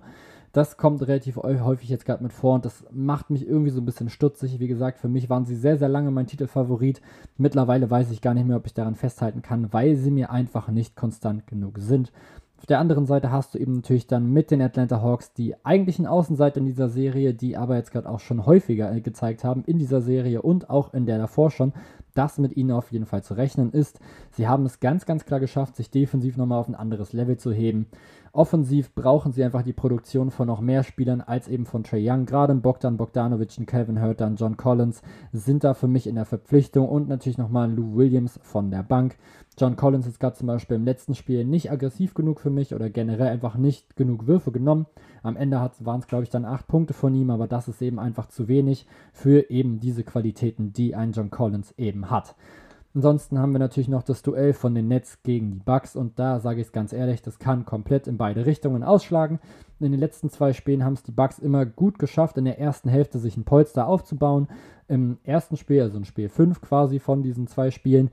Das 0.57 0.75
kommt 0.75 1.07
relativ 1.07 1.35
häufig 1.35 1.87
jetzt 1.87 2.07
gerade 2.07 2.23
mit 2.23 2.33
vor 2.33 2.55
und 2.55 2.65
das 2.65 2.83
macht 2.91 3.29
mich 3.29 3.47
irgendwie 3.47 3.69
so 3.69 3.79
ein 3.79 3.85
bisschen 3.85 4.09
stutzig. 4.09 4.59
Wie 4.59 4.67
gesagt, 4.67 4.97
für 4.97 5.07
mich 5.07 5.29
waren 5.29 5.45
sie 5.45 5.55
sehr, 5.55 5.77
sehr 5.77 5.87
lange 5.87 6.09
mein 6.09 6.25
Titelfavorit. 6.25 6.99
Mittlerweile 7.37 7.91
weiß 7.91 8.09
ich 8.09 8.21
gar 8.21 8.33
nicht 8.33 8.47
mehr, 8.47 8.57
ob 8.57 8.65
ich 8.65 8.73
daran 8.73 8.95
festhalten 8.95 9.43
kann, 9.43 9.71
weil 9.71 9.95
sie 9.97 10.09
mir 10.09 10.31
einfach 10.31 10.69
nicht 10.69 10.95
konstant 10.95 11.45
genug 11.45 11.77
sind. 11.77 12.11
Auf 12.57 12.65
der 12.65 12.79
anderen 12.79 13.05
Seite 13.05 13.31
hast 13.31 13.53
du 13.53 13.59
eben 13.59 13.73
natürlich 13.73 14.07
dann 14.07 14.33
mit 14.33 14.49
den 14.49 14.63
Atlanta 14.63 14.99
Hawks 14.99 15.31
die 15.31 15.53
eigentlichen 15.63 16.07
Außenseiter 16.07 16.57
in 16.57 16.65
dieser 16.65 16.89
Serie, 16.89 17.35
die 17.35 17.55
aber 17.55 17.75
jetzt 17.75 17.91
gerade 17.91 18.09
auch 18.09 18.19
schon 18.19 18.47
häufiger 18.47 18.91
äh, 18.91 18.99
gezeigt 18.99 19.43
haben 19.43 19.63
in 19.67 19.77
dieser 19.77 20.01
Serie 20.01 20.41
und 20.41 20.71
auch 20.71 20.91
in 20.91 21.05
der 21.05 21.19
davor 21.19 21.51
schon, 21.51 21.73
dass 22.15 22.39
mit 22.39 22.57
ihnen 22.57 22.71
auf 22.71 22.91
jeden 22.91 23.05
Fall 23.05 23.21
zu 23.21 23.35
rechnen 23.35 23.71
ist. 23.71 23.99
Sie 24.31 24.47
haben 24.47 24.65
es 24.65 24.79
ganz, 24.79 25.05
ganz 25.05 25.23
klar 25.25 25.39
geschafft, 25.39 25.75
sich 25.75 25.91
defensiv 25.91 26.35
nochmal 26.35 26.59
auf 26.59 26.67
ein 26.67 26.73
anderes 26.73 27.13
Level 27.13 27.37
zu 27.37 27.51
heben. 27.51 27.85
Offensiv 28.37 28.93
brauchen 28.93 29.31
sie 29.31 29.43
einfach 29.43 29.63
die 29.63 29.73
Produktion 29.73 30.29
von 30.29 30.45
noch 30.45 30.61
mehr 30.61 30.83
Spielern 30.83 31.21
als 31.21 31.47
eben 31.47 31.65
von 31.65 31.83
Trey 31.83 32.07
Young. 32.07 32.27
Gerade 32.27 32.53
Bogdan 32.53 32.95
Bogdanovic 32.95 33.65
Calvin 33.65 33.99
Hurter 33.99 34.27
und 34.27 34.39
John 34.39 34.57
Collins 34.57 35.01
sind 35.33 35.63
da 35.63 35.73
für 35.73 35.87
mich 35.87 36.05
in 36.05 36.13
der 36.13 36.25
Verpflichtung 36.25 36.87
und 36.87 37.09
natürlich 37.09 37.39
nochmal 37.39 37.73
Lou 37.73 37.95
Williams 37.95 38.39
von 38.43 38.69
der 38.69 38.83
Bank. 38.83 39.17
John 39.57 39.75
Collins 39.75 40.05
ist 40.05 40.19
gerade 40.19 40.35
zum 40.35 40.45
Beispiel 40.45 40.75
im 40.75 40.85
letzten 40.85 41.15
Spiel 41.15 41.45
nicht 41.45 41.71
aggressiv 41.71 42.13
genug 42.13 42.39
für 42.39 42.51
mich 42.51 42.75
oder 42.75 42.91
generell 42.91 43.29
einfach 43.29 43.57
nicht 43.57 43.95
genug 43.95 44.27
Würfe 44.27 44.51
genommen. 44.51 44.85
Am 45.23 45.35
Ende 45.35 45.57
waren 45.79 45.99
es, 45.99 46.05
glaube 46.05 46.23
ich, 46.23 46.29
dann 46.29 46.45
acht 46.45 46.67
Punkte 46.67 46.93
von 46.93 47.15
ihm, 47.15 47.31
aber 47.31 47.47
das 47.47 47.67
ist 47.67 47.81
eben 47.81 47.97
einfach 47.97 48.27
zu 48.27 48.47
wenig 48.47 48.85
für 49.13 49.49
eben 49.49 49.79
diese 49.79 50.03
Qualitäten, 50.03 50.73
die 50.73 50.93
ein 50.93 51.11
John 51.11 51.31
Collins 51.31 51.73
eben 51.79 52.11
hat. 52.11 52.35
Ansonsten 52.93 53.37
haben 53.37 53.51
wir 53.51 53.59
natürlich 53.59 53.89
noch 53.89 54.03
das 54.03 54.23
Duell 54.23 54.53
von 54.53 54.73
den 54.73 54.87
Nets 54.87 55.21
gegen 55.21 55.51
die 55.51 55.59
Bucks 55.59 55.95
und 55.95 56.17
da 56.17 56.39
sage 56.39 56.61
ich 56.61 56.67
es 56.67 56.71
ganz 56.71 56.93
ehrlich, 56.93 57.21
das 57.21 57.37
kann 57.37 57.65
komplett 57.65 58.07
in 58.07 58.17
beide 58.17 58.45
Richtungen 58.45 58.83
ausschlagen. 58.83 59.39
In 59.79 59.91
den 59.91 59.99
letzten 59.99 60.29
zwei 60.29 60.53
Spielen 60.53 60.83
haben 60.83 60.93
es 60.93 61.03
die 61.03 61.11
Bucks 61.11 61.37
immer 61.37 61.65
gut 61.65 61.99
geschafft, 61.99 62.37
in 62.37 62.45
der 62.45 62.59
ersten 62.59 62.89
Hälfte 62.89 63.19
sich 63.19 63.37
ein 63.37 63.43
Polster 63.43 63.87
aufzubauen. 63.87 64.47
Im 64.87 65.17
ersten 65.23 65.57
Spiel, 65.57 65.81
also 65.81 65.97
in 65.97 66.05
Spiel 66.05 66.29
5 66.29 66.61
quasi 66.61 66.99
von 66.99 67.21
diesen 67.21 67.45
zwei 67.47 67.71
Spielen, 67.71 68.09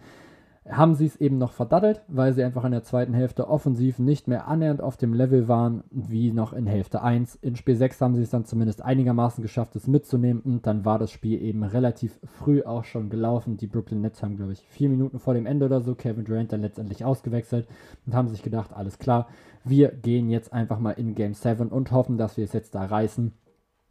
haben 0.69 0.95
sie 0.95 1.05
es 1.05 1.17
eben 1.17 1.37
noch 1.37 1.53
verdattelt, 1.53 2.03
weil 2.09 2.33
sie 2.33 2.43
einfach 2.43 2.65
in 2.65 2.73
der 2.73 2.83
zweiten 2.83 3.13
Hälfte 3.13 3.49
offensiv 3.49 3.99
nicht 3.99 4.29
mehr 4.29 4.49
annähernd 4.49 4.81
auf 4.81 4.97
dem 4.97 5.13
Level 5.13 5.47
waren 5.47 5.85
wie 5.91 6.33
noch 6.33 6.55
in 6.55 6.67
Hälfte 6.67 7.03
1. 7.03 7.37
In 7.37 7.55
Spiel 7.57 7.77
6 7.77 8.01
haben 8.01 8.15
sie 8.15 8.23
es 8.23 8.31
dann 8.31 8.47
zumindest 8.47 8.81
einigermaßen 8.81 9.43
geschafft, 9.43 9.77
es 9.77 9.87
mitzunehmen 9.87 10.41
und 10.43 10.67
dann 10.67 10.87
war 10.87 10.99
das 10.99 11.11
Spiel 11.11 11.43
eben 11.43 11.65
relativ 11.65 12.19
früh 12.25 12.63
auch 12.63 12.85
schon 12.85 13.11
gelaufen. 13.11 13.59
Die 13.59 13.67
Brooklyn 13.67 14.01
Nets 14.01 14.23
haben, 14.23 14.37
glaube 14.37 14.53
ich, 14.53 14.61
vier 14.61 14.89
Minuten 14.89 15.19
vor 15.19 15.35
dem 15.35 15.45
Ende 15.45 15.67
oder 15.67 15.83
so 15.83 15.95
Kevin 15.95 16.25
Durant 16.25 16.53
dann 16.53 16.63
letztendlich 16.63 17.05
ausgewechselt 17.05 17.69
und 18.07 18.15
haben 18.15 18.29
sich 18.29 18.43
gedacht, 18.43 18.73
alles 18.73 18.99
klar, 18.99 19.29
wir 19.65 19.89
gehen 19.89 20.31
jetzt 20.31 20.55
einfach 20.55 20.79
mal 20.79 20.93
in 20.93 21.15
Game 21.15 21.35
7 21.35 21.69
und 21.69 21.93
hoffen, 21.93 22.17
dass 22.17 22.39
wir 22.39 22.45
es 22.45 22.55
jetzt 22.55 22.75
da 22.75 22.87
reißen. 22.87 23.33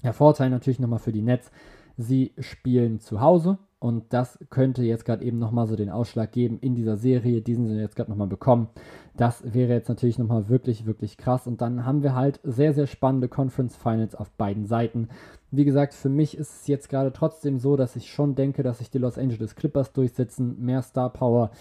Der 0.03 0.13
Vorteil 0.13 0.49
natürlich 0.49 0.79
nochmal 0.79 0.99
für 0.99 1.13
die 1.13 1.21
Nets, 1.21 1.51
sie 1.97 2.33
spielen 2.39 2.99
zu 2.99 3.21
Hause 3.21 3.57
und 3.83 4.13
das 4.13 4.39
könnte 4.49 4.81
jetzt 4.81 5.03
gerade 5.03 5.25
eben 5.25 5.39
nochmal 5.39 5.67
so 5.67 5.75
den 5.75 5.89
Ausschlag 5.89 6.31
geben 6.31 6.57
in 6.61 6.73
dieser 6.73 6.95
Serie. 6.95 7.41
Diesen 7.41 7.67
sind 7.67 7.79
jetzt 7.79 7.97
gerade 7.97 8.09
nochmal 8.09 8.29
bekommen. 8.29 8.69
Das 9.17 9.43
wäre 9.53 9.73
jetzt 9.73 9.89
natürlich 9.89 10.17
nochmal 10.17 10.47
wirklich, 10.47 10.85
wirklich 10.85 11.17
krass. 11.17 11.47
Und 11.47 11.59
dann 11.59 11.85
haben 11.85 12.01
wir 12.01 12.15
halt 12.15 12.39
sehr, 12.45 12.73
sehr 12.73 12.87
spannende 12.87 13.27
Conference 13.27 13.75
Finals 13.75 14.15
auf 14.15 14.31
beiden 14.31 14.65
Seiten. 14.67 15.09
Wie 15.51 15.65
gesagt, 15.65 15.93
für 15.93 16.07
mich 16.07 16.37
ist 16.37 16.61
es 16.61 16.67
jetzt 16.67 16.87
gerade 16.87 17.11
trotzdem 17.11 17.59
so, 17.59 17.75
dass 17.75 17.97
ich 17.97 18.09
schon 18.09 18.35
denke, 18.35 18.63
dass 18.63 18.77
sich 18.77 18.89
die 18.89 18.99
Los 18.99 19.17
Angeles 19.17 19.53
Clippers 19.57 19.91
durchsetzen. 19.91 20.63
Mehr 20.63 20.81
Star 20.81 21.11
Power, 21.11 21.51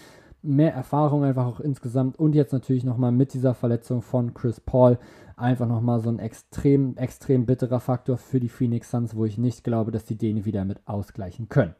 mehr 0.43 0.73
Erfahrung 0.73 1.23
einfach 1.23 1.45
auch 1.45 1.59
insgesamt. 1.59 2.19
Und 2.19 2.35
jetzt 2.35 2.53
natürlich 2.53 2.83
nochmal 2.83 3.11
mit 3.11 3.33
dieser 3.33 3.53
Verletzung 3.53 4.01
von 4.01 4.33
Chris 4.33 4.59
Paul 4.59 4.99
einfach 5.35 5.67
nochmal 5.67 5.99
so 5.99 6.09
ein 6.09 6.19
extrem, 6.19 6.95
extrem 6.97 7.45
bitterer 7.45 7.79
Faktor 7.79 8.17
für 8.17 8.39
die 8.39 8.49
Phoenix 8.49 8.91
Suns, 8.91 9.15
wo 9.15 9.25
ich 9.25 9.37
nicht 9.37 9.63
glaube, 9.63 9.91
dass 9.91 10.05
die 10.05 10.17
den 10.17 10.45
wieder 10.45 10.65
mit 10.65 10.85
ausgleichen 10.85 11.49
können. 11.49 11.75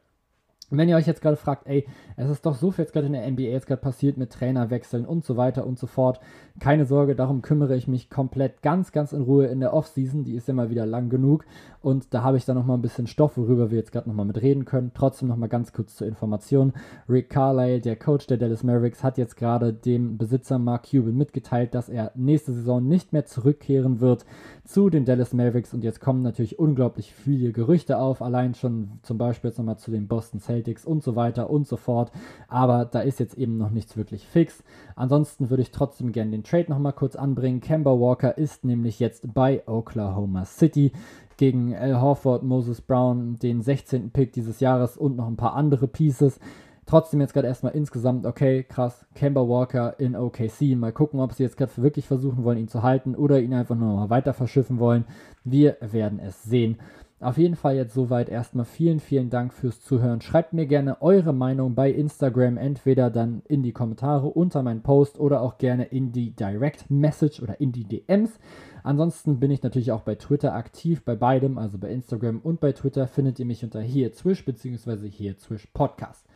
Wenn 0.70 0.88
ihr 0.88 0.96
euch 0.96 1.06
jetzt 1.06 1.20
gerade 1.20 1.36
fragt, 1.36 1.66
ey, 1.66 1.86
es 2.16 2.30
ist 2.30 2.46
doch 2.46 2.54
so 2.54 2.70
viel 2.70 2.84
jetzt 2.84 2.92
gerade 2.92 3.06
in 3.06 3.12
der 3.12 3.30
NBA 3.30 3.42
jetzt 3.42 3.66
gerade 3.66 3.82
passiert 3.82 4.16
mit 4.16 4.32
Trainerwechseln 4.32 5.04
und 5.04 5.24
so 5.24 5.36
weiter 5.36 5.66
und 5.66 5.78
so 5.78 5.86
fort. 5.86 6.20
Keine 6.60 6.86
Sorge, 6.86 7.16
darum 7.16 7.42
kümmere 7.42 7.74
ich 7.74 7.88
mich 7.88 8.10
komplett 8.10 8.62
ganz, 8.62 8.92
ganz 8.92 9.12
in 9.12 9.22
Ruhe 9.22 9.46
in 9.46 9.58
der 9.58 9.74
Offseason. 9.74 10.22
Die 10.22 10.36
ist 10.36 10.50
mal 10.52 10.70
wieder 10.70 10.86
lang 10.86 11.08
genug. 11.08 11.44
Und 11.80 12.14
da 12.14 12.22
habe 12.22 12.36
ich 12.36 12.44
dann 12.44 12.56
nochmal 12.56 12.78
ein 12.78 12.82
bisschen 12.82 13.08
Stoff, 13.08 13.36
worüber 13.36 13.72
wir 13.72 13.78
jetzt 13.78 13.90
gerade 13.90 14.08
nochmal 14.08 14.24
mit 14.24 14.40
reden 14.40 14.64
können. 14.64 14.92
Trotzdem 14.94 15.26
nochmal 15.26 15.48
ganz 15.48 15.72
kurz 15.72 15.96
zur 15.96 16.06
Information. 16.06 16.72
Rick 17.08 17.28
Carlisle, 17.28 17.80
der 17.80 17.96
Coach 17.96 18.28
der 18.28 18.36
Dallas 18.36 18.62
Mavericks, 18.62 19.02
hat 19.02 19.18
jetzt 19.18 19.36
gerade 19.36 19.72
dem 19.72 20.16
Besitzer 20.16 20.60
Mark 20.60 20.88
Cuban 20.88 21.16
mitgeteilt, 21.16 21.74
dass 21.74 21.88
er 21.88 22.12
nächste 22.14 22.52
Saison 22.52 22.86
nicht 22.86 23.12
mehr 23.12 23.26
zurückkehren 23.26 24.00
wird 24.00 24.24
zu 24.64 24.90
den 24.90 25.04
Dallas 25.04 25.34
Mavericks. 25.34 25.74
Und 25.74 25.82
jetzt 25.82 26.00
kommen 26.00 26.22
natürlich 26.22 26.60
unglaublich 26.60 27.12
viele 27.12 27.50
Gerüchte 27.50 27.98
auf. 27.98 28.22
Allein 28.22 28.54
schon 28.54 29.00
zum 29.02 29.18
Beispiel 29.18 29.50
jetzt 29.50 29.58
nochmal 29.58 29.78
zu 29.78 29.90
den 29.90 30.06
Boston 30.06 30.38
Celtics 30.38 30.84
und 30.84 31.02
so 31.02 31.16
weiter 31.16 31.50
und 31.50 31.66
so 31.66 31.76
fort. 31.76 32.12
Aber 32.46 32.84
da 32.84 33.00
ist 33.00 33.18
jetzt 33.18 33.36
eben 33.36 33.58
noch 33.58 33.70
nichts 33.70 33.96
wirklich 33.96 34.24
fix. 34.24 34.62
Ansonsten 34.94 35.50
würde 35.50 35.62
ich 35.62 35.72
trotzdem 35.72 36.12
gerne 36.12 36.30
den 36.30 36.43
Trade 36.44 36.70
nochmal 36.70 36.92
kurz 36.92 37.16
anbringen. 37.16 37.60
Kemba 37.60 37.90
Walker 37.90 38.38
ist 38.38 38.64
nämlich 38.64 39.00
jetzt 39.00 39.34
bei 39.34 39.62
Oklahoma 39.66 40.44
City 40.44 40.92
gegen 41.36 41.74
Al 41.74 42.00
Horford, 42.00 42.44
Moses 42.44 42.80
Brown, 42.80 43.38
den 43.38 43.62
16. 43.62 44.10
Pick 44.10 44.32
dieses 44.32 44.60
Jahres 44.60 44.96
und 44.96 45.16
noch 45.16 45.26
ein 45.26 45.36
paar 45.36 45.54
andere 45.54 45.88
Pieces. 45.88 46.38
Trotzdem 46.86 47.20
jetzt 47.20 47.32
gerade 47.32 47.48
erstmal 47.48 47.72
insgesamt, 47.72 48.26
okay, 48.26 48.62
krass, 48.62 49.06
Kemba 49.14 49.40
Walker 49.40 49.98
in 49.98 50.14
OKC. 50.14 50.76
Mal 50.76 50.92
gucken, 50.92 51.18
ob 51.18 51.32
sie 51.32 51.42
jetzt 51.42 51.56
gerade 51.56 51.72
wirklich 51.78 52.06
versuchen 52.06 52.44
wollen, 52.44 52.58
ihn 52.58 52.68
zu 52.68 52.82
halten 52.82 53.14
oder 53.14 53.40
ihn 53.40 53.54
einfach 53.54 53.74
nur 53.74 53.96
mal 53.96 54.10
weiter 54.10 54.34
verschiffen 54.34 54.78
wollen. 54.78 55.06
Wir 55.44 55.78
werden 55.80 56.18
es 56.18 56.42
sehen. 56.42 56.76
Auf 57.20 57.38
jeden 57.38 57.54
Fall 57.54 57.76
jetzt 57.76 57.94
soweit 57.94 58.28
erstmal 58.28 58.64
vielen, 58.64 59.00
vielen 59.00 59.30
Dank 59.30 59.54
fürs 59.54 59.80
Zuhören. 59.80 60.20
Schreibt 60.20 60.52
mir 60.52 60.66
gerne 60.66 61.00
eure 61.00 61.32
Meinung 61.32 61.74
bei 61.74 61.90
Instagram, 61.90 62.56
entweder 62.56 63.08
dann 63.08 63.42
in 63.46 63.62
die 63.62 63.72
Kommentare 63.72 64.26
unter 64.26 64.62
meinen 64.62 64.82
Post 64.82 65.18
oder 65.18 65.40
auch 65.40 65.56
gerne 65.56 65.84
in 65.84 66.12
die 66.12 66.30
Direct 66.30 66.90
Message 66.90 67.40
oder 67.40 67.60
in 67.60 67.72
die 67.72 67.84
DMs. 67.84 68.38
Ansonsten 68.82 69.40
bin 69.40 69.50
ich 69.50 69.62
natürlich 69.62 69.92
auch 69.92 70.02
bei 70.02 70.16
Twitter 70.16 70.54
aktiv, 70.54 71.04
bei 71.04 71.14
beidem, 71.14 71.56
also 71.56 71.78
bei 71.78 71.88
Instagram 71.88 72.40
und 72.40 72.60
bei 72.60 72.72
Twitter 72.72 73.06
findet 73.06 73.38
ihr 73.38 73.46
mich 73.46 73.64
unter 73.64 73.80
hier 73.80 74.12
Zwisch 74.12 74.44
bzw. 74.44 75.08
hier 75.08 75.38
Zwisch 75.38 75.66
Podcast. 75.72 76.26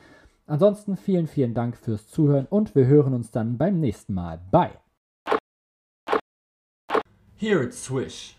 Ansonsten 0.47 0.97
vielen, 0.97 1.27
vielen 1.27 1.53
Dank 1.53 1.77
fürs 1.77 2.09
Zuhören 2.09 2.47
und 2.47 2.75
wir 2.75 2.87
hören 2.87 3.13
uns 3.13 3.31
dann 3.31 3.59
beim 3.59 3.81
nächsten 3.81 4.15
Mal. 4.15 4.41
Bye! 4.51 4.79
Here 7.37 7.63
it's 7.63 7.85
Swish. 7.85 8.35